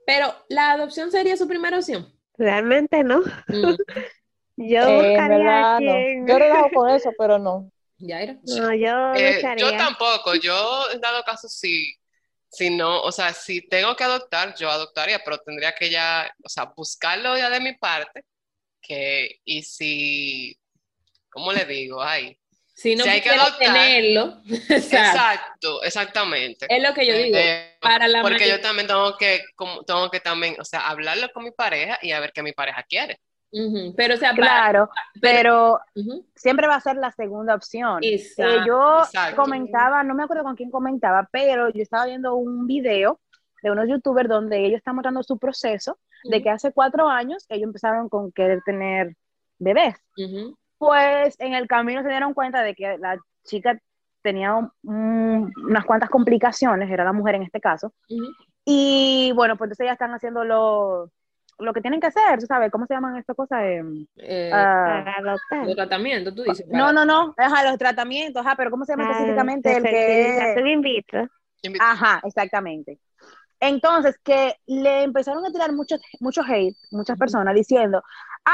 [0.06, 2.14] Pero la adopción sería su primera opción.
[2.38, 3.22] Realmente no.
[3.50, 3.76] Mm,
[4.58, 6.06] Yo Eh, buscaría verdad, a no.
[6.06, 7.72] quien- Yo relajo con eso, pero no.
[8.00, 8.40] Yaira.
[8.44, 11.96] No, yo Eh, yo tampoco, yo en dado caso si,
[12.50, 16.50] si no, o sea, si tengo que adoptar, yo adoptaría, pero tendría que ya, o
[16.50, 18.26] sea, buscarlo ya de mi parte,
[18.82, 20.60] que, y si,
[21.30, 22.02] ¿cómo le digo?
[22.04, 22.40] Ay,
[22.80, 23.58] Si no Si hay que adoptar.
[23.58, 24.86] tenerlo, exacto.
[24.98, 26.68] exacto, exactamente.
[26.70, 27.36] es lo que yo digo.
[27.36, 31.28] Eh, Para la porque yo también tengo que, como- tengo que también, o sea, hablarlo
[31.34, 33.20] con mi pareja y a ver qué mi pareja quiere.
[33.52, 37.56] Ujú, Pero, o sea, para- Claro, pero- pero ujú, siempre va a ser la segunda
[37.56, 38.04] opción.
[38.04, 39.42] Eh, Exacto, yo exacto.
[39.42, 43.20] comentaba, no me acuerdo con quién comentaba, pero yo estaba viendo un video
[43.64, 47.44] de unos youtubers donde ellos están mostrando su proceso de ujú, que hace cuatro años
[47.50, 49.16] ellos empezaron con querer tener
[49.58, 49.96] bebés.
[50.78, 53.78] Pues en el camino se dieron cuenta de que la chica
[54.22, 58.26] tenía un- un- unas cuantas complicaciones, era la mujer en este caso, ujú.
[58.66, 61.10] y bueno, pues entonces ya están haciendo lo,
[61.60, 62.70] lo que tienen que hacer, ¿tú sabes?
[62.72, 63.60] ¿Cómo se llaman estas cosas?
[63.64, 63.82] Eh,
[64.18, 65.66] Eh, Para adoptar.
[65.66, 66.68] los tratamientos, tú dices.
[66.70, 69.90] no, no, no, ajá, los tratamientos, ajá, pero ¿cómo se llama Ah, específicamente el de
[69.90, 71.28] que fertilización in vitro.
[71.80, 73.00] Ajá, exactamente.
[73.60, 78.04] Entonces, que le empezaron a tirar mucho, mucho hate, muchas personas diciendo,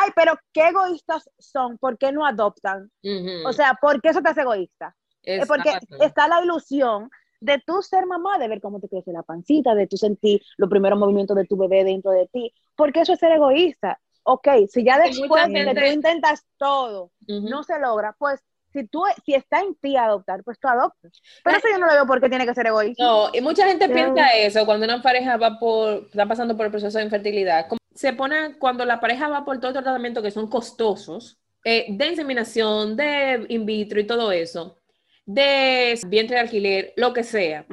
[0.02, 2.92] ay, pero qué egoístas son, ¿por qué no adoptan?
[3.04, 4.96] Ujú, O sea, ¿por qué eso te hace egoísta?
[5.22, 9.24] Es porque está la ilusión de tú ser mamá, de ver cómo te crece la
[9.24, 13.14] pancita, de tú sentir los primeros movimientos de tu bebé dentro de ti, porque eso
[13.14, 14.00] es ser egoísta.
[14.24, 17.50] Ok, si ya después de que gente- tú intentas todo, Ujú.
[17.50, 18.40] no se logra, pues
[18.72, 21.12] si tú si está en ti adoptar, pues tú adoptas.
[21.44, 23.04] Pero eso yo no lo veo porque tiene que ser egoísta.
[23.04, 26.72] No, y mucha gente piensa eso cuando una pareja va por, está pasando por el
[26.72, 27.68] proceso de infertilidad.
[27.68, 31.86] Como se pone cuando la pareja va por todos los tratamientos que son costosos, eh,
[31.90, 34.80] de inseminación, de in vitro y todo eso,
[35.26, 37.66] de vientre de alquiler, lo que sea.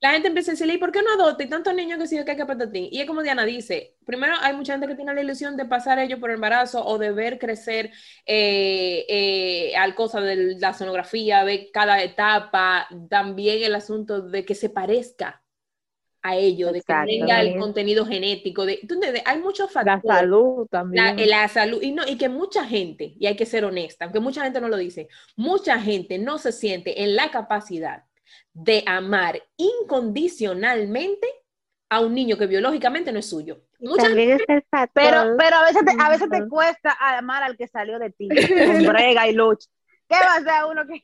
[0.00, 1.44] La gente empieza a decirle, ¿y por qué no adopta?
[1.44, 2.88] Y tantos niños que sí, que hay que ti.
[2.90, 5.98] Y es como Diana dice, primero hay mucha gente que tiene la ilusión de pasar
[5.98, 7.90] ellos por el embarazo o de ver crecer
[8.24, 14.54] eh, eh, al cosa de la sonografía, ver cada etapa, también el asunto de que
[14.54, 15.43] se parezca
[16.24, 18.80] a ellos, de que tenga el contenido genético, de.
[19.26, 20.02] Hay muchos La factores.
[20.02, 21.30] salud La, también.
[21.30, 24.42] la salud, y, no, y que mucha gente, y hay que ser honesta, aunque mucha
[24.42, 28.04] gente no lo dice, mucha gente no se siente en la capacidad
[28.54, 31.28] de amar incondicionalmente
[31.90, 33.62] a un niño que biológicamente no es suyo.
[33.80, 34.90] Mucha También es el factor.
[34.94, 38.28] Pero, pero a veces te, a veces te cuesta amar al que salió de ti,
[38.66, 39.68] con brega y lucha.
[40.08, 41.02] ¿Qué va a ser uno que,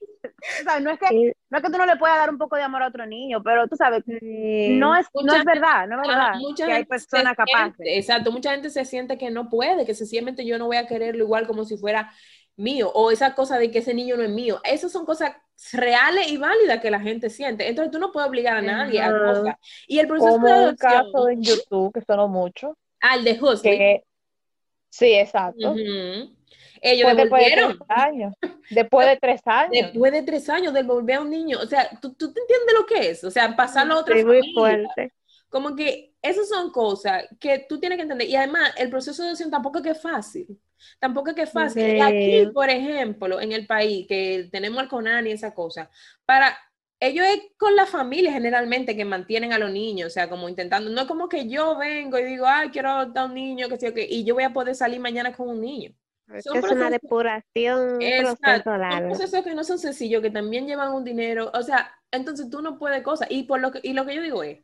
[0.61, 2.39] o sea, no es que, Sí, no es que tú no le puedas dar un
[2.39, 5.87] poco de amor a otro niño, pero tú sabes, no es, no Mucha es verdad,
[5.89, 7.87] no es verdad mucha que hay personas capaces.
[7.87, 11.25] exacto, mucha gente se siente que no puede, que sencillamente yo no voy a quererlo
[11.25, 12.13] igual como si fuera
[12.57, 14.61] mío, o esa cosa de que ese niño no es mío.
[14.65, 15.33] Esas son cosas
[15.73, 17.69] reales y válidas que la gente siente.
[17.69, 19.17] Entonces tú no puedes obligar a nadie a Ajá.
[19.17, 19.57] cosas.
[19.87, 23.39] Y el proceso Como de un adopción, caso en YouTube que sonó mucho, al de
[23.63, 24.03] que
[24.91, 25.73] sí, exacto.
[25.73, 26.35] ujú,
[26.81, 27.79] ellos después de devolvieron.
[27.79, 28.35] tres años.
[28.69, 29.93] Después de tres años.
[29.93, 32.87] Después de tres años devolver a un niño, o sea, ¿tú, tú te entiendes lo
[32.87, 33.25] que es?
[33.25, 34.53] O sea, pasarlo a otra Sí, muy familia.
[34.53, 35.13] fuerte.
[35.49, 38.29] Como que esas son cosas que tú tienes que entender.
[38.29, 40.61] Y además, el proceso de adopción tampoco es que es fácil.
[40.99, 41.89] Tampoco es que es fácil.
[41.97, 45.91] Y aquí, por ejemplo, en el país, que tenemos al CONAN y esa cosa,
[46.25, 46.57] para
[47.01, 50.91] ellos es con la familia generalmente que mantienen a los niños, o sea, como intentando,
[50.91, 53.95] no es como que yo vengo y digo, ay, quiero adoptar un niño, que yo
[53.95, 55.93] qué, y yo voy a poder salir mañana con un niño.
[56.35, 58.41] Es es una procesos- depuración, un Exacto.
[58.43, 59.09] proceso largo.
[59.09, 61.51] procesos que no son sencillos, que también llevan un dinero.
[61.55, 63.29] O sea, entonces tú no puedes cosas.
[63.31, 64.59] Y, por lo que, y lo que yo digo es,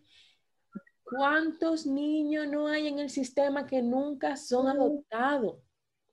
[1.04, 5.56] ¿cuántos niños no hay en el sistema que nunca son adoptados?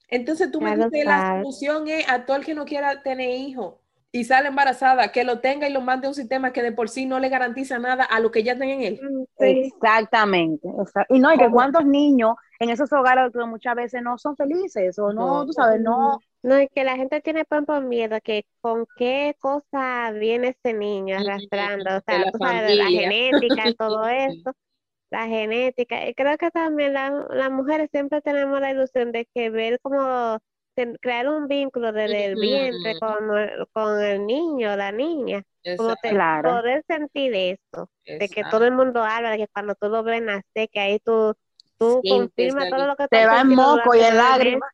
[0.07, 3.75] Entonces tú me dices, la solución es a todo el que no quiera tener hijos
[4.13, 6.87] y sale embarazada, que lo tenga y lo mande a un sistema que de por
[6.87, 8.99] sí no le garantiza nada a lo que ya tenga en él.
[9.01, 9.73] Mm, sí.
[9.75, 10.67] Exactamente.
[10.69, 14.37] exa- Y no, y que cuántos niños en esos hogares que muchas veces no son
[14.37, 15.45] felices o no, No.
[15.45, 16.19] tú sabes, no.
[16.43, 20.73] No, y que la gente tiene por por miedo que con qué cosa viene ese
[20.77, 24.53] niño arrastrando, o de sea, la tú sabes, de la genética y todo eso,
[25.11, 26.07] la genética.
[26.09, 30.39] Y creo que también la- las mujeres siempre tenemos la ilusión de que ver como
[31.01, 35.43] crear un vínculo desde el vientre con, el- con el niño o la niña,
[35.77, 36.49] como te- Claro.
[36.49, 40.21] poder sentir eso, de que todo el mundo habla, de que cuando tú lo ves
[40.21, 41.33] nacer, que ahí tú,
[41.77, 44.71] tú confirmas todo lo que tú Te va en moco y en lágrimas.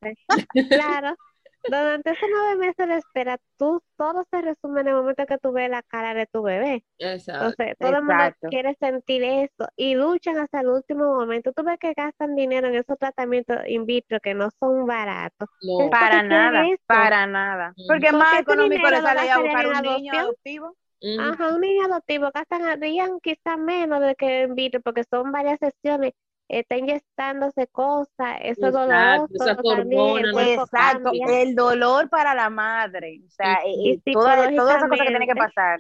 [0.70, 1.16] Claro.
[1.64, 5.52] Durante esos nueve meses de espera, tú todo se resume en el momento que tú
[5.52, 6.84] ves la cara de tu bebé.
[6.98, 7.46] Exacto.
[7.50, 11.52] Entonces, todo el mundo quiere sentir eso y luchan hasta el último momento.
[11.52, 15.50] Tú ves que gastan dinero en esos tratamientos in vitro que no son baratos.
[15.62, 15.90] No.
[15.90, 16.84] Para nada, eso.
[16.86, 17.74] para nada.
[17.88, 20.18] Porque más económico le sale a buscar un niño adopción.
[20.18, 20.76] adoptivo.
[21.02, 21.22] Ujú.
[21.22, 26.12] Ajá, un niño adoptivo gastarían quizá menos de que en vitro porque son varias sesiones,
[26.50, 31.26] está inyectándose cosas, eso es Exacto, doloroso también, el Exacto, cambia.
[31.26, 35.28] el dolor para la madre, o sea, y, y toda, todas esas cosas que tienen
[35.30, 35.80] que pasar.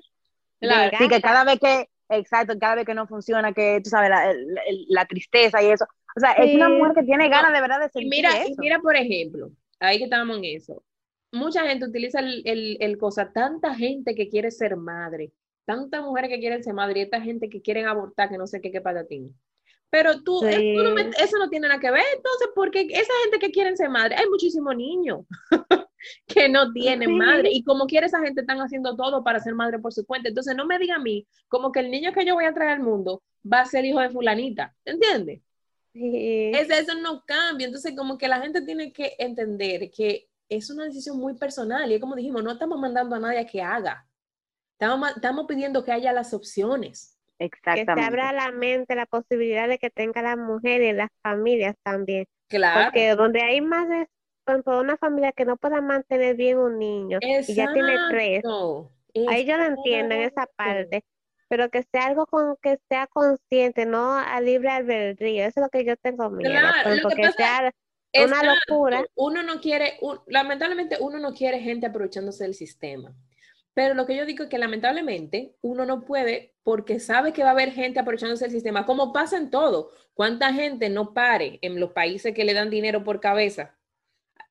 [0.59, 0.97] Claro.
[0.97, 4.33] Sí, que cada vez que, exacto, cada vez que no funciona, que tú sabes, la,
[4.89, 5.85] la tristeza y eso.
[6.15, 8.55] O sea, es una mujer que tiene ganas de verdad de Y sentir mira, y
[8.55, 8.57] eso.
[8.57, 10.83] mira, por ejemplo, ahí que estábamos en eso.
[11.31, 15.31] Mucha gente utiliza el, el, el cosa, tanta gente que quiere ser madre,
[15.65, 18.61] tantas mujeres que quieren ser madre y esta gente que quieren abortar, que no sé
[18.61, 19.35] qué, qué patatín.
[19.91, 21.09] Pero tú, eso, no me- Sí.
[21.23, 24.27] eso no tiene nada que ver, entonces, porque esa gente que quieren ser madre, hay
[24.29, 25.21] muchísimos niños
[26.27, 27.15] que no tienen Sí.
[27.15, 30.29] madre y como quiere esa gente están haciendo todo para ser madre por su cuenta.
[30.29, 32.71] Entonces, no me diga a mí como que el niño que yo voy a traer
[32.71, 35.41] al mundo va a ser hijo de fulanita, ¿entiendes?
[35.91, 36.51] Sí.
[36.53, 37.65] Es, eso no cambia.
[37.65, 41.91] Entonces, como que la gente tiene que entender que es una decisión muy personal.
[41.91, 44.05] Y es como dijimos, no estamos mandando a nadie a que haga.
[44.73, 47.18] Estamos, estamos pidiendo que haya las opciones.
[47.39, 48.01] Que se Exactamente.
[48.05, 52.25] abra la mente la posibilidad de que tenga las mujeres y las familias también.
[52.49, 52.85] Claro.
[52.85, 57.53] Porque donde hay por ejemplo, una familia que no pueda mantener bien un niño y
[57.53, 58.91] ya tiene tres, Exacto,
[59.29, 61.03] ahí yo lo entiendo en esa parte,
[61.47, 65.69] pero que sea algo con que sea consciente, no a libre albedrío, eso es lo
[65.69, 67.71] que yo tengo miedo, Claro, lo que sea
[68.15, 68.73] una Exacto.
[68.73, 69.05] locura.
[69.15, 73.13] Uno no quiere, un- lamentablemente uno no quiere gente aprovechándose del sistema.
[73.79, 77.51] Pero lo que yo digo es que lamentablemente uno no puede porque sabe que va
[77.51, 79.91] a haber gente aprovechándose del sistema, como pasa en todo.
[80.13, 83.77] ¿Cuánta gente no pare en los países que le dan dinero por cabeza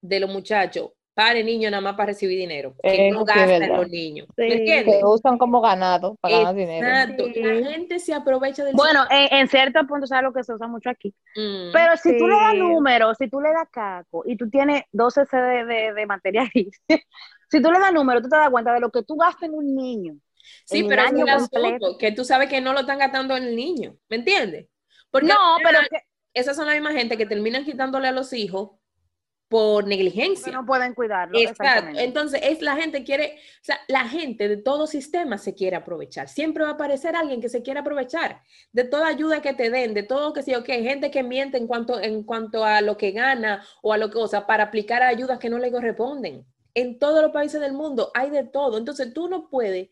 [0.01, 0.93] de los muchachos?
[1.13, 2.75] Pare niño nada más para recibir dinero.
[2.83, 3.77] Que no Eso gastan verdad.
[3.77, 4.29] los niños.
[4.35, 4.45] Sí.
[4.45, 4.97] ¿Me entiendes?
[4.97, 6.87] Que usan como ganado para ganar dinero.
[6.87, 7.25] Exacto.
[7.35, 7.43] Sí.
[7.43, 10.69] La gente se aprovecha del Bueno, en, en cierto punto es algo que se usa
[10.69, 11.15] mucho aquí.
[11.37, 11.73] Mm.
[11.75, 15.27] Pero si tú le das números, si tú le das caco y tú tienes 12
[15.27, 16.81] CD de, de materia gris,
[17.51, 19.55] si tú le das números, tú te das cuenta de lo que tú gastas en
[19.55, 20.17] un niño.
[20.65, 23.57] Sí, pero es el asunto, que tú sabes que no lo están gastando en el
[23.57, 24.67] niño, ¿me entiendes?
[25.11, 26.03] Porque No, pero que,
[26.35, 28.71] esas son la misma gente que terminan quitándole a los hijos
[29.49, 30.53] por negligencia.
[30.53, 31.39] no pueden cuidarlo.
[31.39, 31.63] Exacto.
[31.63, 32.05] exactamente.
[32.05, 36.29] Entonces, es la gente quiere, o sea, la gente de todo sistema se quiere aprovechar.
[36.29, 39.95] Siempre va a aparecer alguien que se quiere aprovechar de toda ayuda que te den,
[39.95, 43.13] de todo que sí, ok, gente que miente en cuanto, en cuanto a lo que
[43.13, 46.45] gana o a lo que, o sea, para aplicar ayudas que no le corresponden.
[46.79, 48.79] En todos los países del mundo hay de todo.
[48.79, 49.89] Entonces, tú no puedes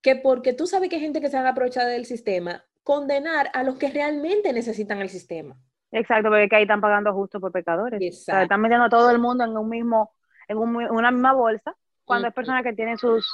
[0.00, 3.50] que porque tú sabes que hay gente que se van a aprovechar del sistema, condenar
[3.54, 5.56] a los que realmente necesitan el sistema.
[5.92, 7.98] Exacto, porque es que ahí están pagando justo por pecadores.
[7.98, 8.42] O sea, Exacto.
[8.44, 10.12] están metiendo a todo el mundo en un mismo,
[10.48, 12.34] en un una misma bolsa, cuando hay Ujú.
[12.36, 13.30] personas que tienen sus,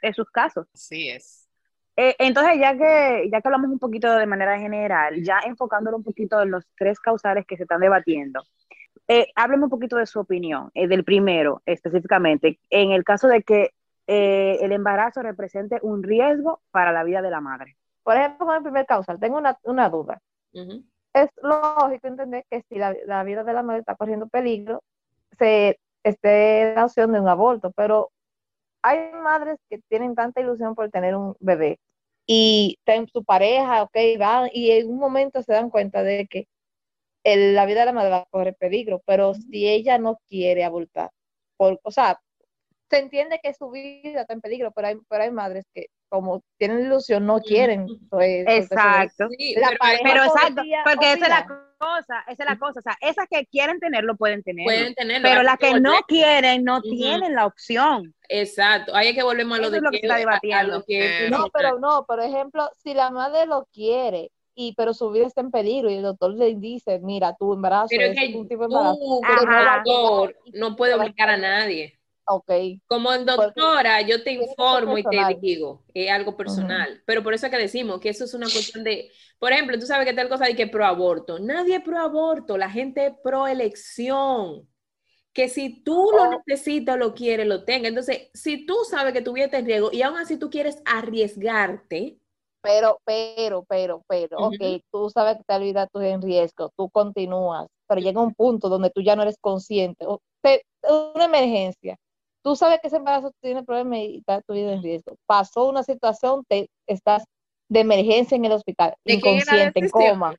[0.00, 0.66] en sus casos.
[0.72, 1.48] Así es.
[1.96, 6.04] Eh, entonces, ya que, ya que hablamos un poquito de manera general, ya enfocándolo un
[6.04, 8.42] poquito en los tres causales que se están debatiendo,
[9.08, 13.42] eh, hábleme un poquito de su opinión, eh, del primero específicamente, en el caso de
[13.42, 13.70] que
[14.06, 17.76] eh, el embarazo represente un riesgo para la vida de la madre.
[18.02, 20.20] Por ejemplo, con el primer causal, tengo una, una duda.
[21.14, 24.82] Es lógico entender que si la, la vida de la madre está corriendo peligro,
[25.38, 28.10] se esté la opción de un aborto, pero
[28.82, 31.78] hay madres que tienen tanta ilusión por tener un bebé
[32.26, 36.48] y tienen su pareja, ok, van y en un momento se dan cuenta de que
[37.24, 40.64] el- la vida de la madre va a correr peligro, pero si ella no quiere
[40.64, 41.10] abortar,
[41.56, 42.20] por, o sea,
[42.90, 46.42] se entiende que su vida está en peligro, pero hay, pero hay madres que como
[46.58, 47.88] tienen ilusión no quieren.
[48.10, 49.28] pues, Exacto.
[49.38, 49.70] Sí, La
[50.02, 51.46] pero exacto, porque esa es la
[51.78, 55.28] cosa, esa es la cosa, o sea, esas que quieren tenerlo pueden tenerlo, pueden tenerlo.
[55.28, 58.14] pero las que no quieren no tienen la opción.
[58.28, 60.20] Exacto, ahí es que volvemos a lo Eso de es lo que está a- a
[60.20, 60.84] lo debatiendo.
[60.86, 65.26] que No, pero no, por ejemplo, si la madre lo quiere y pero su vida
[65.26, 68.48] está en peligro y el doctor le dice, mira, tu embarazo pero es que un
[68.48, 69.24] tipo de embarazo, tú, Ajá.
[69.26, 71.98] como no va a doctor, no puede obligar a nadie.
[72.26, 72.50] ok,
[72.86, 77.02] Como doctora, yo te informo y te digo, es algo personal.
[77.06, 79.86] Pero por eso es que decimos que eso es una cuestión de, por ejemplo, tú
[79.86, 81.38] sabes que tal cosa de que pro aborto.
[81.38, 84.68] Nadie es pro aborto, la gente es pro elección.
[85.34, 86.38] Que si tú lo Oh.
[86.46, 87.88] necesitas, lo quieres, lo tenga.
[87.88, 90.78] Entonces, si tú sabes que tu vida está en riesgo y aún así tú quieres
[90.86, 92.20] arriesgarte,
[92.62, 94.54] pero, pero, pero, pero, Ujú.
[94.54, 98.68] ok, tú sabes que tu vida tú en riesgo, tú continúas, pero llega un punto
[98.68, 100.62] donde tú ya no eres consciente, o te-
[101.14, 101.96] una emergencia,
[102.42, 105.82] tú sabes que ese embarazo tiene problemas y está tu vida en riesgo, pasó una
[105.82, 107.24] situación, te estás
[107.68, 110.36] de emergencia en el hospital, ¿De quién era la inconsciente, en coma.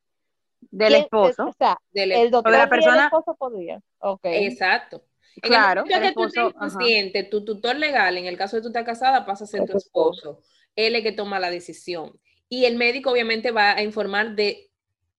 [0.71, 3.81] Del ¿Quién- esposo, O sea, del el doctor de la y el persona- esposo podrían.
[3.99, 4.21] Ok.
[4.23, 5.03] Exacto.
[5.35, 6.77] En claro, el momento el que tú esposo, estés ajá.
[6.77, 9.65] consciente, tu tutor legal, en el caso de tú estar casada, pasa a ser Es
[9.65, 10.39] tu tu esposo.
[10.75, 12.19] Él es el que toma la decisión.
[12.49, 14.69] Y el médico obviamente va a informar de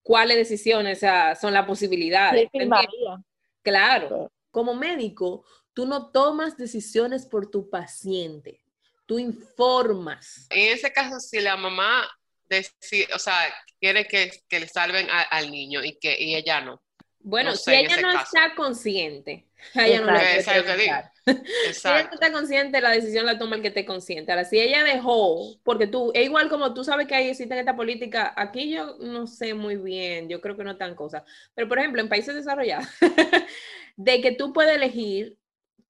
[0.02, 2.48] cuáles decisiones o sea, son las posibilidades.
[2.52, 3.24] Claro,
[3.62, 4.32] Claro.
[4.50, 8.60] como médico, tú no tomas decisiones por tu paciente.
[9.06, 10.46] tú informas.
[10.48, 12.08] En ese caso, si la mamá
[12.48, 13.36] decide, o sea,
[13.78, 16.82] quiere que, que le salven a- al niño y que y ella no.
[17.20, 18.24] Bueno, No si sé, ella no caso.
[18.24, 20.94] está consciente, a ella no le Es lo que digo.
[21.72, 24.30] Si ella no está consciente, la decisión la toma el que esté consciente.
[24.30, 27.76] Ahora, si ella dejó, porque tú, es igual como tú sabes que ahí existe esta
[27.76, 31.78] política, aquí yo no sé muy bien, yo creo que no tan cosa, pero por
[31.78, 32.86] ejemplo, en países desarrollados,
[33.96, 35.38] de que tú puedes elegir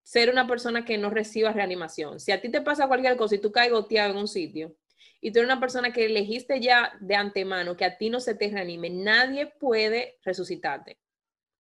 [0.05, 2.21] ser una persona que no reciba reanimación.
[2.21, 4.77] Si a ti te pasa cualquier cosa y tú caes goteado en un sitio,
[5.21, 8.35] y tú eres una persona que elegiste ya de antemano que a ti no se
[8.35, 10.99] te reanime, nadie puede resucitarte.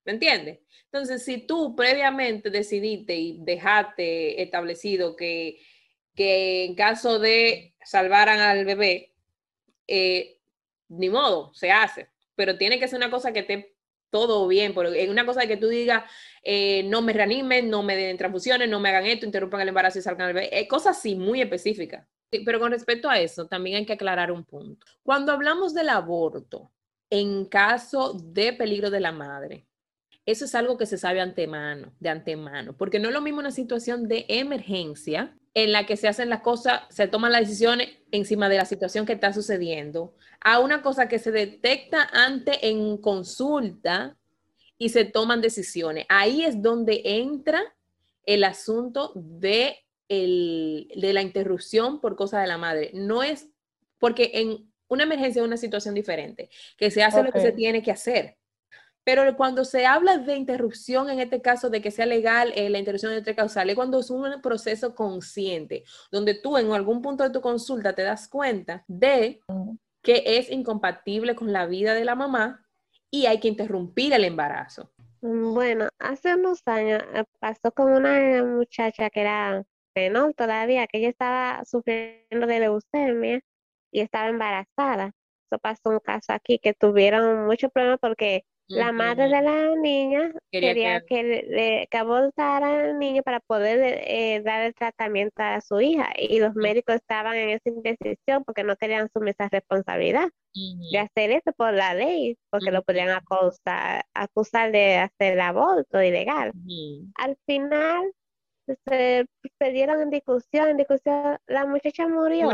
[0.05, 0.61] ¿Me entiendes?
[0.85, 5.61] Entonces, si tú previamente decidiste y dejaste establecido que,
[6.15, 9.15] que en caso de salvaran al bebé,
[9.87, 10.39] eh,
[10.89, 13.75] ni modo, se hace, pero tiene que ser una cosa que esté
[14.11, 16.09] todo bien, es una cosa que tú digas,
[16.45, 19.99] eh, no me reanimen, no me den transfusiones, no me hagan esto, interrumpan el embarazo
[19.99, 22.07] y salgan al bebé, eh, cosas así muy específicas.
[22.31, 24.87] Pero con respecto a eso, también hay que aclarar un punto.
[25.03, 26.71] Cuando hablamos del aborto,
[27.11, 29.67] en caso de peligro de la madre,
[30.27, 33.51] eso es algo que se sabe antemano, de antemano, porque no es lo mismo una
[33.51, 38.49] situación de emergencia en la que se hacen las cosas, se toman las decisiones encima
[38.49, 44.16] de la situación que está sucediendo, a una cosa que se detecta antes en consulta
[44.79, 46.07] y se toman decisiones.
[46.09, 47.62] Ahí es donde entra
[48.27, 49.77] el asunto de,
[50.09, 52.91] el- de la interrupción por cosa de la madre.
[52.95, 53.49] No es
[53.99, 57.83] porque en una emergencia es una situación diferente, que se hace lo que se tiene
[57.83, 58.37] que hacer.
[59.05, 62.79] Pero cuando se habla de interrupción, en este caso de que sea legal eh, la
[62.79, 67.23] interrupción de tres causales, es cuando es un proceso consciente, donde tú en algún punto
[67.23, 69.41] de tu consulta te das cuenta de
[70.03, 72.67] que es incompatible con la vida de la mamá
[73.11, 74.91] y hay que interrumpir el embarazo.
[75.21, 81.09] Bueno, hace unos años eh, pasó con una muchacha que era menor todavía, que ella
[81.09, 83.41] estaba sufriendo de leucemia
[83.91, 85.13] y estaba embarazada.
[85.51, 90.33] Eso pasó un caso aquí que tuvieron muchos problemas porque la madre de la niña
[90.51, 95.61] Quería quería que- le, que abortara al niño para poder eh, dar el tratamiento a
[95.61, 100.29] su hija y los médicos estaban en esa indecisión porque no querían asumir esa responsabilidad
[100.93, 106.53] de hacer eso por la ley, porque lo podían acusar, acusar de hacer aborto ilegal.
[107.17, 108.12] Al final
[108.87, 109.27] se
[109.59, 112.49] perdieron en discusión, en discusión, la muchacha murió,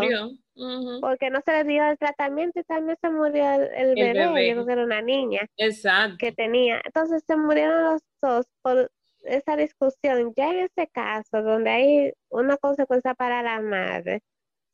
[1.00, 4.26] porque no se le dio el tratamiento y también se murió el, el El bebé,
[4.26, 4.48] bebé.
[4.48, 6.16] yo creo que era una niña Exacto.
[6.18, 6.80] que tenía.
[6.84, 8.90] Entonces se murieron los dos por
[9.22, 10.32] esa discusión.
[10.36, 14.20] Ya en ese caso, donde hay una consecuencia para la madre,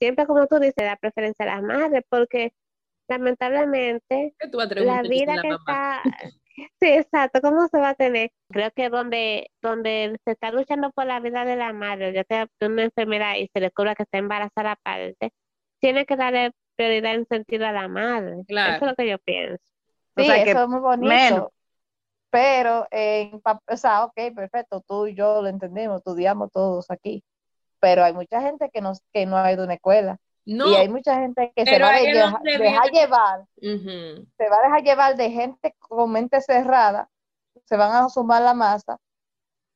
[0.00, 2.52] siempre como tú dices, la preferencia a la madre, porque
[3.08, 5.58] lamentablemente ¿Qué tú vas a traer un la vida la que mamá?
[5.58, 6.02] está,
[6.80, 8.30] sí, exacto, ¿cómo se va a tener?
[8.50, 12.48] Creo que donde, donde se está luchando por la vida de la madre, ya sea
[12.60, 15.32] una enfermedad y se le cobra que está embarazada aparte,
[15.80, 18.42] tiene que darle prioridad en sentido a la madre.
[18.46, 18.76] Claro.
[18.76, 19.62] Eso es lo que yo pienso.
[20.16, 21.34] O Sí, sea que eso es muy bonito.
[21.34, 21.50] menos.
[22.30, 27.24] Pero, en, pap- o sea, ok, perfecto, tú y yo lo entendemos, estudiamos todos aquí.
[27.80, 30.18] Pero hay mucha gente que no, que no ha ido a una escuela.
[30.46, 34.82] No, Y hay mucha gente que se va a dejar llevar, se va a dejar
[34.84, 37.08] llevar de gente con mente cerrada,
[37.64, 38.96] se van a sumar la masa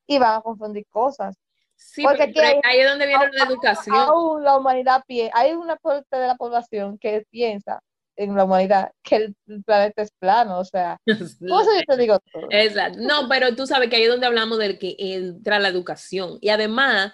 [0.07, 1.35] y van a confundir cosas.
[1.75, 3.95] Sí, Porque hay- ahí es donde viene la educación.
[3.95, 5.03] Aún la humanidad,
[5.33, 7.81] hay una parte de la población que piensa
[8.15, 12.19] en la humanidad que el planeta es plano, o sea, por eso yo te digo
[12.31, 12.47] todo.
[12.51, 12.99] Exacto.
[13.01, 16.37] No, pero tú sabes que ahí es donde hablamos del que entra la educación.
[16.39, 17.13] Y además,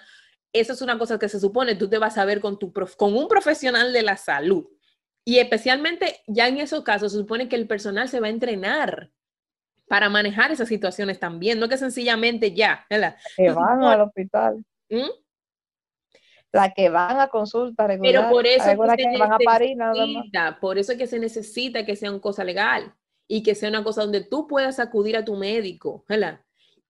[0.52, 2.96] eso es una cosa que se supone tú te vas a ver con, tu prof-
[2.96, 4.66] con un profesional de la salud.
[5.24, 9.10] Y especialmente ya en esos casos se supone que el personal se va a entrenar
[9.86, 13.16] para manejar esas situaciones también, no que sencillamente ya, ¿verdad?
[13.36, 15.08] que van al hospital, ¿Mm?
[16.52, 18.64] las que van a consulta regular, Pero por eso
[18.96, 20.06] que van a parir nada más.
[20.08, 22.94] necesita, por eso es que se necesita que sea una cosa legal
[23.26, 26.40] y que sea una cosa donde tú puedas acudir a tu médico, ¿verdad?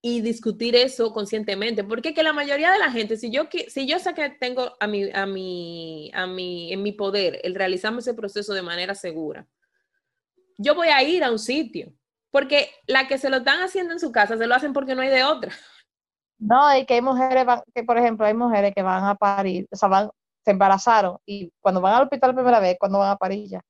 [0.00, 3.98] Y discutir eso conscientemente, porque que la mayoría de la gente, si yo si yo
[3.98, 8.14] sé que tengo a mi a mi a mi en mi poder el realizarme ese
[8.14, 9.48] proceso de manera segura,
[10.56, 11.92] yo voy a ir a un sitio,
[12.30, 15.02] porque la que se lo están haciendo en su casa se lo hacen porque no
[15.02, 15.52] hay de otra.
[16.38, 17.44] No, y que hay mujeres,
[17.74, 20.10] que por ejemplo, hay mujeres que van a parir, o sea, van,
[20.44, 23.64] se embarazaron y cuando van al hospital la primera vez, cuando van a parir ya.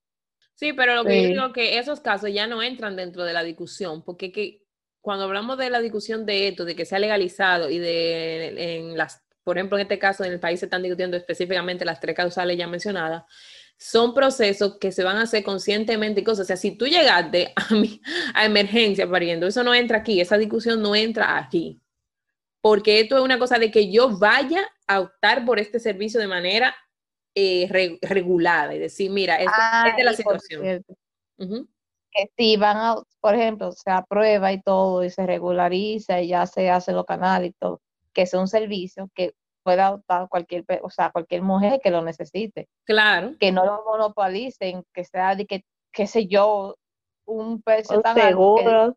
[0.55, 3.43] Sí, pero lo que yo digo que esos casos ya no entran dentro de la
[3.43, 4.67] discusión, porque que
[5.01, 9.23] cuando hablamos de la discusión de esto, de que sea legalizado y de en las,
[9.45, 12.57] por ejemplo, en este caso en el país se están discutiendo específicamente las tres causales
[12.59, 13.25] ya mencionadas,
[13.79, 16.45] son procesos que se van a hacer conscientemente y cosas.
[16.45, 18.01] O sea, si tú llegaste a, mi,
[18.35, 21.81] a emergencia pariendo, eso no entra aquí, esa discusión no entra aquí.
[22.61, 26.27] porque esto es una cosa de que yo vaya a optar por este servicio de
[26.27, 26.75] manera
[27.35, 30.63] eh, re- regulada y decir, mira, esto, Ah, esta es la situación.
[30.63, 30.95] cierto,
[31.39, 31.69] Ujú.
[32.11, 36.47] Que si van a, por ejemplo, se aprueba y todo y se regulariza y ya
[36.47, 37.81] se hace los canales y todo,
[38.13, 42.69] que sea un servicio que pueda optar cualquier, o sea, cualquier mujer que lo necesite,
[42.85, 46.77] Claro, que no lo monopolicen, que sea de que, qué sé yo,
[47.27, 48.97] un precio Un tan alto que- seguro.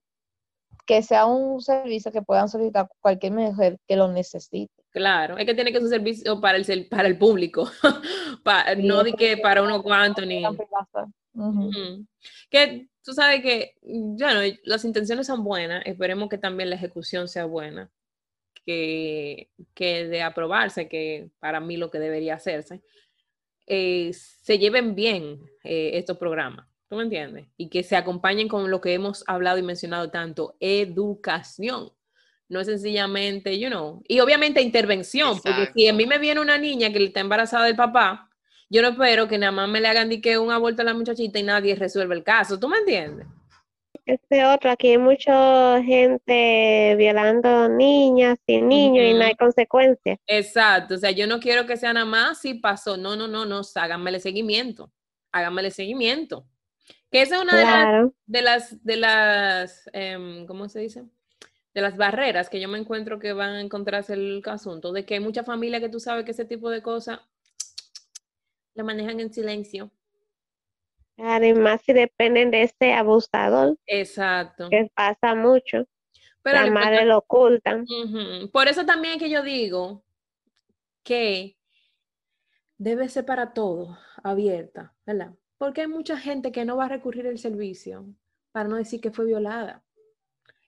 [0.86, 4.74] que sea un servicio que puedan solicitar cualquier mujer que lo necesite.
[4.92, 5.38] claro.
[5.38, 7.66] Es que tiene que ser un servicio para el, ser- para el público,
[8.44, 10.42] Pa- Sí, no de que para no- unos no cuantos ni...
[12.50, 17.46] Que tú sabes que, bueno, las intenciones son buenas, esperemos que también la ejecución sea
[17.46, 17.90] buena,
[18.66, 22.82] que, que de aprobarse, que para mí lo que debería hacerse,
[23.68, 27.48] eh, se lleven bien eh, estos programas, ¿tú me entiendes?
[27.58, 31.92] Y que se acompañen con lo que hemos hablado y mencionado tanto, educación.
[32.50, 36.58] No es sencillamente, you know, y obviamente intervención, porque si a mí me viene una
[36.58, 38.30] niña que está embarazada del papá,
[38.72, 40.94] yo no espero que nada más me le hagan di que un aborto a la
[40.94, 43.28] muchachita y nadie resuelve el caso, ¿tú me entiendes?
[44.06, 50.20] Este otro, aquí hay mucha gente violando niñas y niños y no hay consecuencias.
[50.26, 53.46] Exacto, o sea, yo no quiero que sea nada más si pasó, no, no, no,
[53.46, 54.90] no, háganmele seguimiento,
[55.34, 56.48] háganmele seguimiento.
[57.12, 58.14] Que esa es una de las, Claro.
[58.26, 61.04] de las, de las, em, ¿cómo se dice?
[61.74, 65.16] De las barreras que yo me encuentro que van a encontrarse el asunto, de que
[65.16, 67.20] hay mucha familia que tú sabes que ese tipo de cosas
[68.74, 69.92] la manejan en silencio.
[71.18, 74.70] Además, si dependen de ese abusador, Exacto.
[74.70, 75.88] que pasa mucho,
[76.42, 77.86] Pero madres importante- lo ocultan.
[78.52, 80.04] Por eso también es que yo digo
[81.04, 81.58] que
[82.78, 85.34] debe ser para todo abierta, ¿verdad?
[85.58, 88.06] Porque hay mucha gente que no va a recurrir al servicio
[88.52, 89.84] para no decir que fue violada.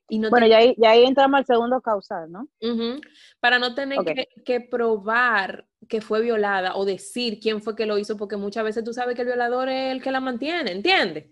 [0.09, 2.47] Y no Bueno, ya ahí, ya ahí entramos al segundo causal, ¿no?
[2.61, 3.01] Ujú.
[3.39, 3.97] Para no tener
[4.45, 8.83] que probar que fue violada o decir quién fue que lo hizo, porque muchas veces
[8.83, 11.25] tú sabes que el violador es el que la mantiene, ¿entiendes?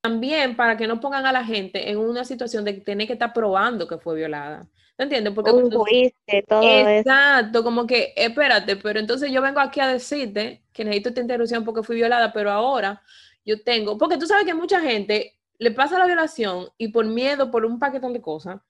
[0.00, 3.32] También para que no pongan a la gente en una situación de tener que estar
[3.32, 4.68] probando que fue violada.
[4.98, 5.34] ¿Entiendes?
[5.34, 6.14] Porque Un juicio,
[6.48, 6.88] todo eso.
[6.88, 11.64] Exacto, como que, espérate, pero entonces yo vengo aquí a decirte que necesito esta interrupción
[11.64, 13.02] porque fui violada, pero ahora
[13.44, 17.50] yo tengo, porque tú sabes que mucha gente le pasa la violación y por miedo,
[17.50, 18.60] por un paquetón de cosas,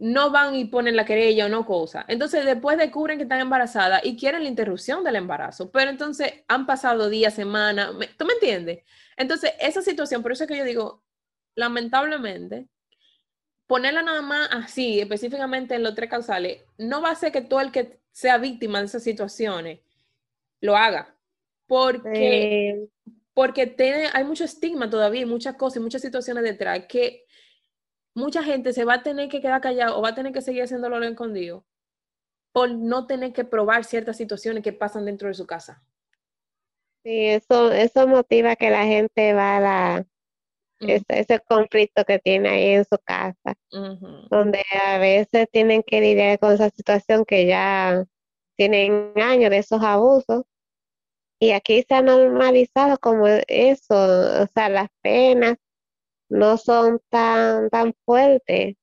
[0.00, 2.06] no van y ponen la querella o no cosa.
[2.08, 6.66] Entonces después descubren que están embarazadas y quieren la interrupción del embarazo, pero entonces han
[6.66, 8.82] pasado días, semanas, ¿tú me entiendes?
[9.16, 11.02] Entonces esa situación, por eso es que yo digo,
[11.54, 12.66] lamentablemente,
[13.66, 17.60] ponerla nada más así, específicamente en los tres causales, no va a hacer que todo
[17.60, 19.80] el que sea víctima de esas situaciones
[20.62, 21.14] lo haga.
[21.66, 22.88] Porque, Eh,
[23.34, 27.26] porque tiene, hay mucho estigma todavía muchas cosas y muchas situaciones detrás que
[28.14, 30.62] mucha gente se va a tener que quedar callado o va a tener que seguir
[30.62, 31.64] haciéndolo lo escondido
[32.52, 35.82] por no tener que probar ciertas situaciones que pasan dentro de su casa.
[37.04, 40.06] sí, eso, eso motiva que la gente va a la,
[40.80, 43.54] ese, ese conflicto que tiene ahí en su casa,
[44.30, 48.04] donde a veces tienen que lidiar con esa situación que ya
[48.56, 50.44] tienen años de esos abusos.
[51.42, 53.94] Y aquí se ha normalizado como eso,
[54.42, 55.56] o sea, las penas
[56.30, 58.76] no son tan, tan fuertes.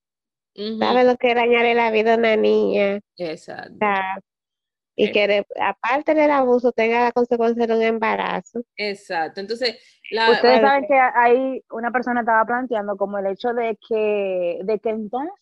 [0.80, 3.00] ¿Sabes lo que es dañarle la vida a una niña?
[3.18, 3.74] Exacto.
[3.74, 4.20] O sea,
[4.96, 5.12] y Eh.
[5.12, 8.62] que de- aparte del abuso tenga la consecuencia de un embarazo.
[8.76, 9.40] Exacto.
[9.42, 9.78] Entonces,
[10.10, 14.80] la, Ustedes saben que ahí una persona estaba planteando como el hecho de que, de
[14.80, 15.34] que entonces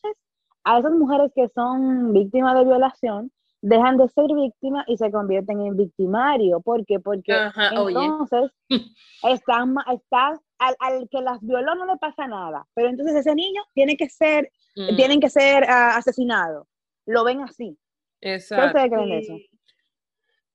[0.65, 3.31] a esas mujeres que son víctimas de violación
[3.61, 6.59] dejan de ser víctimas y se convierten en victimario.
[6.59, 6.99] ¿Por qué?
[6.99, 7.95] Porque Ajá, oye.
[8.03, 8.51] entonces
[9.23, 13.63] están, están al, al que las violó no le pasa nada, pero entonces ese niño
[13.73, 16.67] tiene que ser, Mm, tienen que ser ah, asesinado.
[17.05, 17.77] Lo ven así.
[18.19, 18.67] ¿Qué exacto.
[18.67, 19.37] ustedes creen de eso?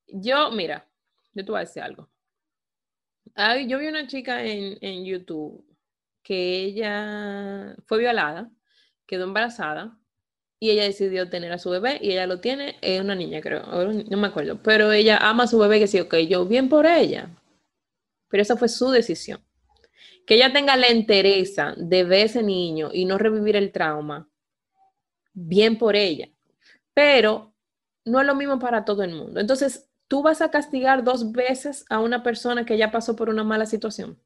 [0.09, 0.87] Yo, mira,
[1.33, 2.09] yo te voy a decir algo.
[3.35, 5.65] Ay, yo vi una chica en, en YouTube
[6.23, 8.51] que ella fue violada,
[9.07, 9.97] quedó embarazada
[10.59, 13.63] y ella decidió tener a su bebé y ella lo tiene, es una niña creo,
[13.63, 16.85] no me acuerdo, pero ella ama a su bebé que sí, ok, yo bien por
[16.87, 17.31] ella,
[18.29, 19.41] pero esa fue su decisión.
[20.27, 24.29] Que ella tenga la entereza de ver ese niño y no revivir el trauma,
[25.33, 26.29] bien por ella,
[26.95, 27.55] pero
[28.05, 29.41] no es lo mismo para todo el mundo.
[29.41, 33.45] Entonces, tú vas a castigar dos veces a una persona que ya pasó por una
[33.45, 34.19] mala situación.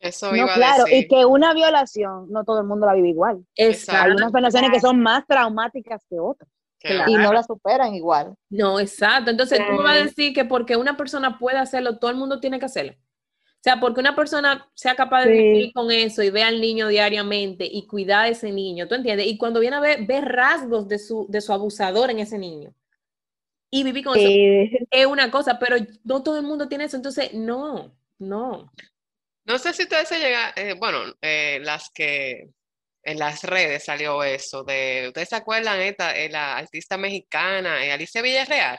[0.00, 1.04] Eso No, iba a claro, decir.
[1.04, 3.44] y que una violación no todo el mundo la vive igual.
[3.56, 4.04] Exacto.
[4.04, 6.48] Hay unas violaciones que son más traumáticas que otras.
[6.80, 7.10] Claro.
[7.10, 8.34] Y no la superan igual.
[8.48, 9.30] No, exacto.
[9.32, 12.60] Entonces, tú vas a decir que porque una persona puede hacerlo, todo el mundo tiene
[12.60, 12.94] que hacerlo.
[13.58, 15.42] O sea, porque una persona sea capaz de Sí.
[15.42, 19.26] vivir con eso y ve al niño diariamente y cuidar a ese niño, ¿tú entiendes?
[19.26, 22.72] Y cuando viene a ver, ve rasgos de su, de su abusador en ese niño.
[23.70, 26.96] Y vivir con eso Sí, es una cosa, pero no todo el mundo tiene eso,
[26.96, 28.72] entonces no, no.
[29.44, 32.48] No sé si ustedes se llegan, eh, bueno, eh, las que
[33.02, 37.90] en las redes salió eso de, ¿ustedes se acuerdan esta, eh, la artista mexicana, eh,
[37.92, 38.78] Alicia Villarreal?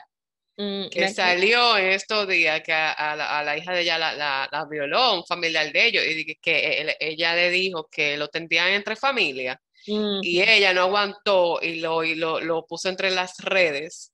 [0.62, 3.96] Mm, que salió en estos días que a, a la, a la hija de ella
[3.96, 7.88] la, la, la violó un familiar de ellos y que, que él- ella le dijo
[7.90, 9.56] que lo tendrían entre familias
[9.86, 14.12] Mm, y ella no aguantó y lo, y lo, lo puso entre las redes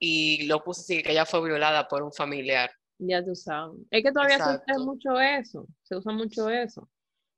[0.00, 2.68] y lo puso así que ella fue violada por un familiar.
[2.98, 3.78] ya tú sabes.
[3.92, 6.88] Es que todavía se usa mucho eso, se usa mucho eso.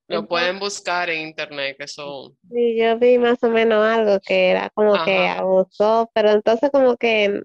[0.09, 2.38] Lo Entonces- pueden buscar en internet, que son...
[2.51, 6.96] sí, yo vi más o menos algo que era como que abusó, pero entonces como
[6.96, 7.42] que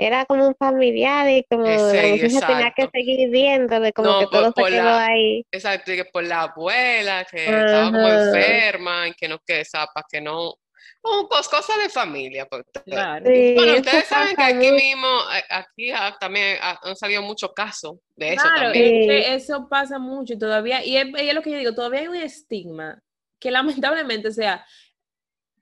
[0.00, 4.18] era como un familiar y como Eh, la muchacha tenía que seguir viéndole, como No,
[4.20, 5.44] que por- todo se por quedó la- ahí.
[5.50, 10.06] Exacto, y que por la abuela, que estaba como enferma y que no, que para
[10.10, 10.54] que no...
[11.02, 12.46] Cos- cosas de familia.
[12.46, 12.62] pues.
[12.84, 13.24] Claro.
[13.26, 15.06] Sí, Bueno, ustedes saben que aquí mismo,
[15.50, 18.84] aquí ah, también ah, han salido muchos casos de eso Claro, también.
[18.84, 19.06] es Sí.
[19.08, 22.00] que eso pasa mucho y todavía, y es, y es lo que yo digo, todavía
[22.00, 23.00] hay un estigma
[23.40, 23.50] que
[23.84, 24.64] lamentablemente, o sea,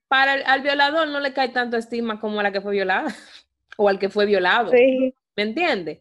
[0.08, 3.14] para el, al violador no le cae tanto estigma como a la que fue violada
[3.76, 4.70] o al que fue violado.
[4.72, 6.00] Sí, ¿Me entiendes?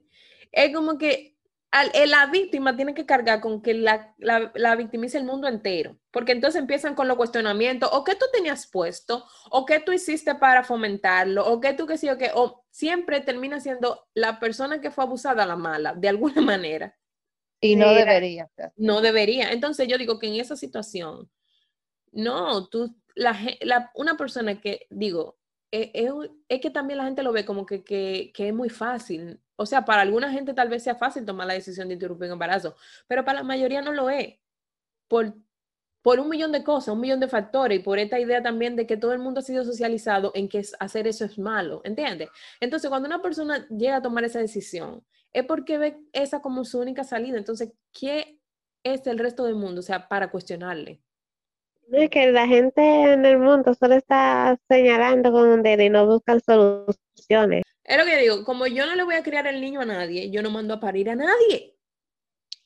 [0.52, 1.36] Es como que
[1.72, 5.48] al- eh, la víctima tiene que cargar con que la, la, la victimiza el mundo
[5.50, 9.92] entero, porque entonces empiezan con los cuestionamientos, o qué tú tenías puesto, o qué tú
[9.92, 14.40] hiciste para fomentarlo, o qué tú qué sí o qué, o siempre termina siendo la
[14.40, 16.96] persona que fue abusada la mala, de alguna manera.
[17.60, 18.50] Y no la- debería.
[18.78, 19.52] No debería.
[19.52, 21.30] Entonces yo digo que en esa situación,
[22.12, 25.38] no, tú, la, la- una persona que, digo,
[25.82, 28.70] e- es, un- es que también la gente lo ve como que, que, es muy
[28.70, 29.40] fácil.
[29.58, 32.34] O sea, para alguna gente tal vez sea fácil tomar la decisión de interrumpir un
[32.34, 32.76] embarazo,
[33.08, 34.36] pero para la mayoría no lo es.
[35.08, 35.36] Por,
[36.02, 38.88] por un millón de cosas, un millón de factores, y por esta idea también de
[38.88, 42.30] que todo el mundo ha sido socializado en que es- hacer eso es malo, ¿entiendes?
[42.62, 46.80] Entonces, cuando una persona llega a tomar esa decisión, es porque ve esa como su
[46.80, 47.38] única salida.
[47.38, 48.40] Entonces, ¿qué
[48.84, 49.80] es el resto del mundo?
[49.82, 51.02] O sea, para cuestionarle.
[51.88, 55.90] No es que la gente en el mundo solo está señalando con un dedo y
[55.90, 57.64] no buscan soluciones.
[57.84, 60.32] Es lo que digo, como yo no le voy a criar el niño a nadie,
[60.32, 61.76] yo no mando a parir a nadie.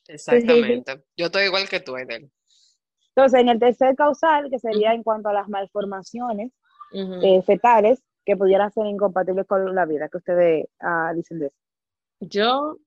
[0.07, 1.03] Exactamente.
[1.17, 2.31] Yo estoy igual que tú, Edel.
[3.15, 6.51] Entonces, en el tercer causal, que sería en cuanto a las malformaciones
[6.93, 7.21] Ujú.
[7.21, 11.55] eh, fetales que pudieran ser incompatibles con la vida, que ustedes ah, dicen de eso.
[12.21, 12.77] Yo,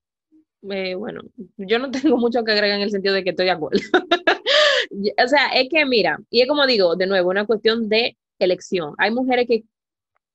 [0.71, 1.21] eh, bueno,
[1.57, 3.81] yo no tengo mucho que agregar en el sentido de que estoy de acuerdo.
[4.93, 8.95] O sea, es que mira, y es como digo, de nuevo, una cuestión de elección.
[8.99, 9.65] Hay mujeres que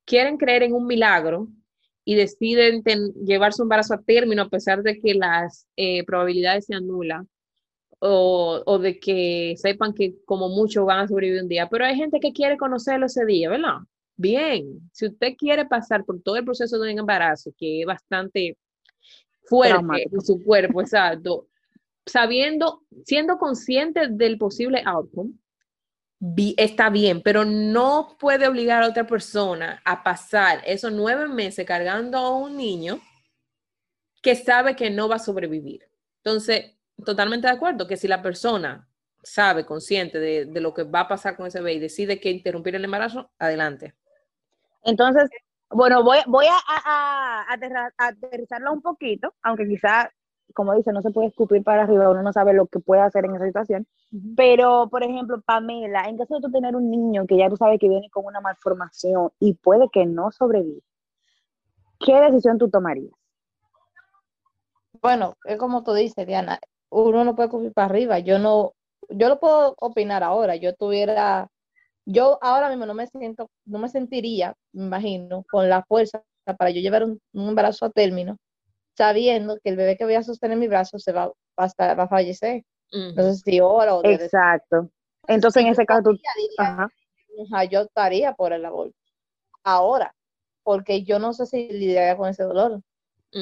[0.05, 1.47] quieren creer en un milagro
[2.05, 6.66] y deciden ten- llevar su embarazo a término a pesar de que las eh, probabilidades
[6.66, 7.26] sean nulas
[7.99, 11.70] o, o de que sepan que como mucho van a sobrevivir un día.
[11.70, 13.78] Pero hay gente que quiere conocerlo ese día, ¿verdad?
[14.16, 18.58] Bien, si usted quiere pasar por todo el proceso de un embarazo, que es bastante
[19.43, 20.16] fuerte Traumático.
[20.16, 21.47] en su cuerpo, exacto,
[22.08, 25.34] sabiendo, siendo consciente del posible outcome,
[26.58, 32.18] está bien, pero no puede obligar a otra persona a pasar esos nueve meses cargando
[32.18, 32.99] a un niño
[34.22, 35.88] que sabe que no va a sobrevivir.
[36.24, 38.88] Entonces, totalmente de acuerdo que si la persona
[39.24, 42.76] sabe, consciente de, lo que va a pasar con ese bebé y decide que interrumpir
[42.76, 43.95] el embarazo, adelante.
[44.84, 45.30] Entonces,
[45.70, 47.45] bueno, voy, a, a
[47.97, 50.10] aterrizarlo un poquito, aunque quizá,
[50.53, 53.25] como dice, no se puede escupir para arriba, uno no sabe lo que puede hacer
[53.25, 53.87] en esa situación.
[54.35, 57.79] Pero, por ejemplo, Pamela, en caso de tú tener un niño que ya tú sabes
[57.79, 60.81] que viene con una malformación y puede que no sobreviva,
[61.99, 63.13] ¿qué decisión tú tomarías?
[65.01, 68.19] Bueno, es como tú dices, Diana, uno no puede coger para arriba.
[68.19, 68.73] Yo no,
[69.09, 70.55] yo lo puedo opinar ahora.
[70.55, 71.49] Yo tuviera,
[72.05, 76.23] yo ahora mismo no me siento, no me sentiría, me imagino, con la fuerza
[76.57, 78.37] para yo llevar un, un embarazo a término,
[78.97, 81.65] sabiendo que el bebé que voy a sostener en mi brazo se va, va a,
[81.67, 82.63] estar- va a fallecer.
[82.89, 84.03] Sé si hora o.
[84.05, 84.89] Exacto.
[85.27, 86.89] Entonces, en ese caso, tú, Diría,
[87.37, 87.63] ajá.
[87.65, 88.95] yo estaría por el aborto.
[89.63, 90.15] Ahora,
[90.63, 92.81] porque yo no sé si lidiaría con ese dolor.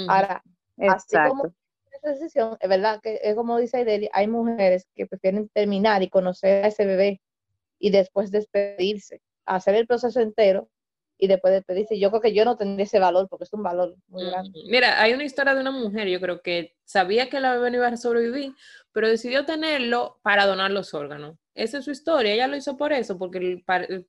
[0.07, 0.41] Ahora,
[0.77, 1.53] Así como Exacto.
[1.91, 6.09] esa decisión, es verdad que es como dice Aideli, hay mujeres que prefieren terminar y
[6.09, 7.21] conocer a ese bebé
[7.79, 10.67] y después despedirse, hacer el proceso entero
[11.17, 11.99] y después despedirse.
[11.99, 14.59] Yo creo que yo no tendría ese valor porque es un valor muy grande.
[14.67, 17.77] Mira, hay una historia de una mujer, yo creo que sabía que la bebé no
[17.77, 18.53] iba a sobrevivir,
[18.91, 21.37] pero decidió tenerlo para donar los órganos.
[21.53, 24.07] Esa es su historia, ella lo hizo por eso, porque el- el-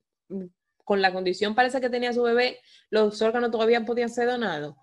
[0.84, 2.58] con la condición parece que tenía su bebé,
[2.90, 4.74] los órganos todavía podían ser donados.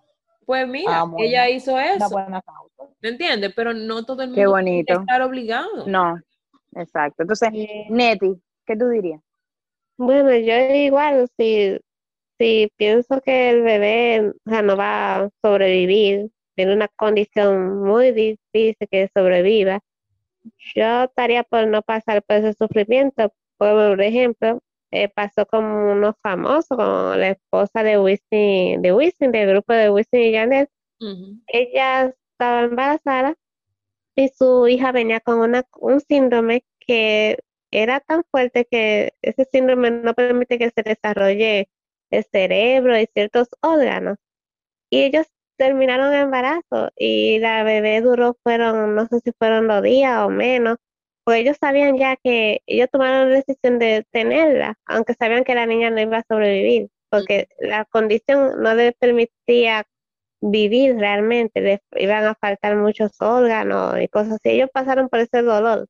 [0.45, 1.25] Pues mira, Ah, bueno.
[1.25, 2.93] ella hizo Una eso, buena causa.
[3.01, 3.53] ¿me entiendes?
[3.55, 5.87] Pero no todo el mundo Qué tiene que estar obligado.
[5.87, 6.19] No,
[6.75, 7.23] exacto.
[7.23, 8.33] Entonces, Eh, Neti,
[8.65, 9.21] ¿qué tú dirías?
[9.95, 11.79] Bueno, yo igual, si,
[12.37, 18.11] si pienso que el bebé o sea, no va a sobrevivir, tiene una condición muy
[18.11, 19.81] difícil que sobreviva,
[20.75, 23.33] yo estaría por no pasar por ese sufrimiento.
[23.57, 24.59] Por ejemplo,
[24.91, 29.89] eh, pasó con unos famosos, como la esposa de Wisin, de Wisin, del grupo de
[29.89, 30.67] Wisin y.
[31.03, 31.39] Ujú.
[31.47, 33.35] Ella estaba embarazada
[34.15, 37.39] y su hija venía con una, un síndrome que
[37.71, 41.69] era tan fuerte que ese síndrome no permite que se desarrolle
[42.13, 44.17] el cerebro y ciertos órganos.
[44.89, 50.19] Y ellos terminaron embarazo y la bebé duró, fueron, no sé si fueron dos días
[50.25, 50.77] o menos,
[51.23, 55.65] pues ellos sabían ya que ellos tomaron la decisión de tenerla, aunque sabían que la
[55.65, 59.85] niña no iba a sobrevivir, porque la condición no les permitía
[60.41, 64.49] vivir realmente, les iban a faltar muchos órganos y cosas así.
[64.51, 65.87] Ellos pasaron por ese dolor.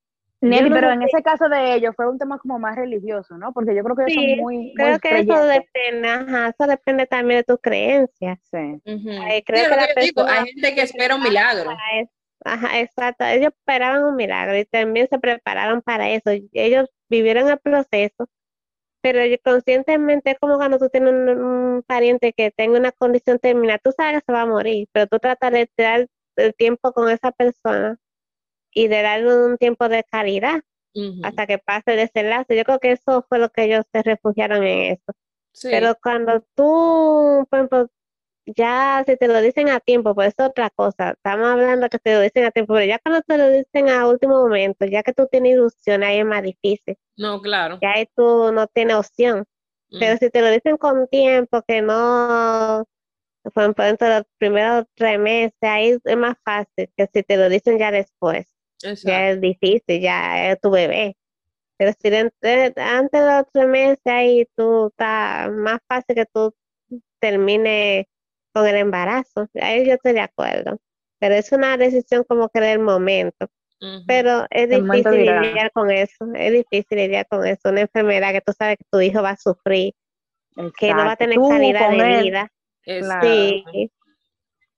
[0.49, 3.53] Neti, pero en ese caso de ellos fue un tema como más religioso, ¿no?
[3.53, 6.67] Porque yo creo que ellos Sí, son muy, Creo muy que eso depende, ajá, eso
[6.69, 8.39] depende también de tus creencias.
[8.51, 8.57] Sí.
[8.57, 11.23] Ay, Sí, creo que lo la que yo digo, persona hay gente que espera un
[11.23, 11.71] milagro.
[11.99, 12.11] eso.
[12.45, 13.23] Ajá, exacto.
[13.25, 16.31] Ellos esperaban un milagro y también se prepararon para eso.
[16.51, 18.27] Ellos vivieron el proceso,
[19.01, 23.39] pero yo- conscientemente es como cuando tú tienes un, un pariente que tenga una condición
[23.39, 26.93] terminal, tú sabes que se va a morir, pero tú tratas de dar el tiempo
[26.93, 27.97] con esa persona
[28.73, 30.61] y de darle un tiempo de calidad
[31.23, 32.55] hasta que pase el desenlace.
[32.55, 35.13] Yo creo que eso fue lo que ellos se refugiaron en eso.
[35.51, 35.69] Sí.
[35.71, 37.89] Pero cuando tú, por ejemplo,
[38.45, 41.11] ya si te lo dicen a tiempo, pues es otra cosa.
[41.11, 44.07] Estamos hablando que te lo dicen a tiempo, pero ya cuando te lo dicen a
[44.07, 46.97] último momento, ya que tú tienes ilusión, ahí es más difícil.
[47.15, 47.79] No, claro.
[47.81, 49.45] Ya ahí tú no tienes opción.
[49.99, 52.83] Pero si te lo dicen con tiempo, que no,
[53.43, 57.37] por ejemplo, dentro de los primeros tres meses, ahí es más fácil que si te
[57.37, 58.52] lo dicen ya después.
[59.03, 61.15] Ya es difícil, ya es tu bebé.
[61.77, 66.53] Pero si antes de los tres meses ahí tú estás más fácil que tú
[67.19, 68.05] termines
[68.53, 69.47] con el embarazo.
[69.61, 70.77] Ahí yo estoy de acuerdo.
[71.19, 73.47] Pero es una decisión como que del momento.
[74.07, 76.25] Pero es El difícil lidiar con eso.
[76.35, 77.69] Es difícil lidiar con eso.
[77.69, 79.93] Una enfermedad que tú sabes que tu hijo va a sufrir,
[80.77, 82.51] que no va a tener Tú calidad de vida.
[82.85, 83.27] Exacto.
[83.27, 83.91] Sí.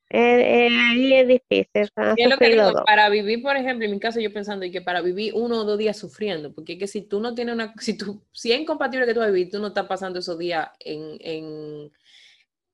[0.10, 1.90] Eh, eh, ahí es difícil.
[2.14, 2.86] Y es lo que sufrir digo, los dos.
[2.86, 5.64] para vivir, por ejemplo, en mi caso yo pensando y que para vivir uno o
[5.66, 8.60] dos días sufriendo, porque es que si tú no tienes una, si tú, si es
[8.60, 11.92] incompatible que tú vas a vivir, tú no estás pasando esos días en, en,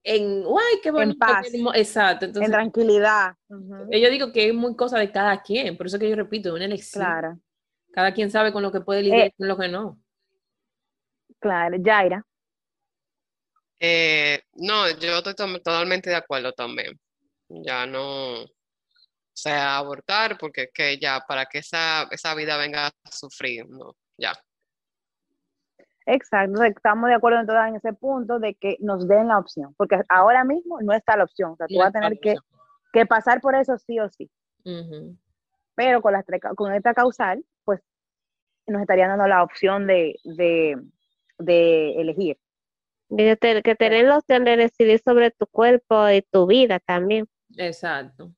[0.03, 1.19] en, ¡ay, qué bonito!
[1.19, 1.47] paz.
[1.51, 1.73] qué hermo-".
[1.75, 3.35] Exacto, en entonces tranquilidad.
[3.49, 3.91] Ujú.
[3.91, 6.55] yo digo que es muy cosa de cada quien, por eso que yo repito, es
[6.55, 7.07] una elección.
[7.07, 7.39] Claro,
[7.91, 9.99] Cada quien sabe con lo que puede lidiar Eh, y con lo que no.
[11.39, 11.77] claro.
[11.77, 12.23] Yaira,
[13.79, 16.99] Eh, no, yo estoy to- totalmente de acuerdo también.
[17.63, 18.47] Ya no, o
[19.33, 23.95] sea, abortar, porque es que ya, para que esa, esa vida venga a sufrir, no,
[24.17, 24.33] ya.
[26.05, 26.63] exacto.
[26.63, 29.99] Estamos de acuerdo en todas en ese punto de que nos den la opción, porque
[30.09, 31.51] ahora mismo no está la opción.
[31.51, 32.35] O sea, tú No vas a tener que,
[32.93, 34.29] que pasar por eso sí o sí.
[35.75, 36.25] Pero con, las
[36.55, 37.81] con esta causal, pues
[38.67, 40.77] nos estarían dando la opción de, de,
[41.37, 42.37] de elegir.
[43.17, 47.27] Que, te- que tener la opción de decidir sobre tu cuerpo y tu vida también.
[47.57, 48.33] Exacto.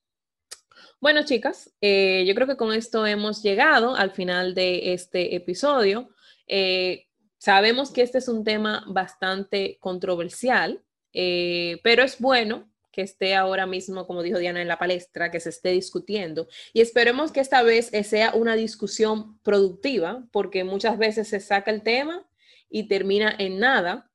[1.04, 6.10] Bueno, chicas, eh, yo creo que con esto hemos llegado al final de este episodio.
[6.48, 7.08] Eh,
[7.38, 13.66] sabemos que este es un tema bastante controversial, eh, pero es bueno que esté ahora
[13.66, 16.48] mismo, como dijo Diana, en la palestra, que se esté discutiendo.
[16.72, 21.82] Y esperemos que esta vez sea una discusión productiva, porque muchas veces se saca el
[21.82, 22.26] tema
[22.70, 24.10] y termina en nada.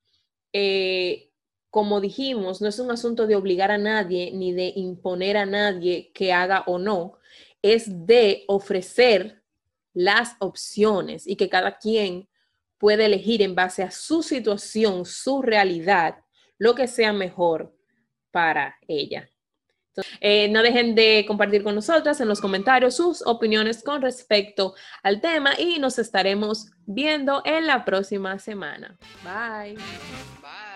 [1.79, 6.11] Como dijimos, no es un asunto de obligar a nadie ni de imponer a nadie
[6.13, 7.21] que haga o no,
[7.63, 9.45] es de ofrecer
[9.95, 12.29] las opciones y que cada quien
[12.79, 16.17] puede elegir en base a su situación, su realidad,
[16.59, 17.73] lo que sea mejor
[18.33, 19.31] para ella.
[20.19, 24.75] Eh, no dejen de compartir con nosotras en los comentarios sus opiniones con respecto
[25.05, 28.99] al tema y nos estaremos viendo en la próxima semana.
[29.23, 29.75] Bye.
[29.75, 30.68] Bye.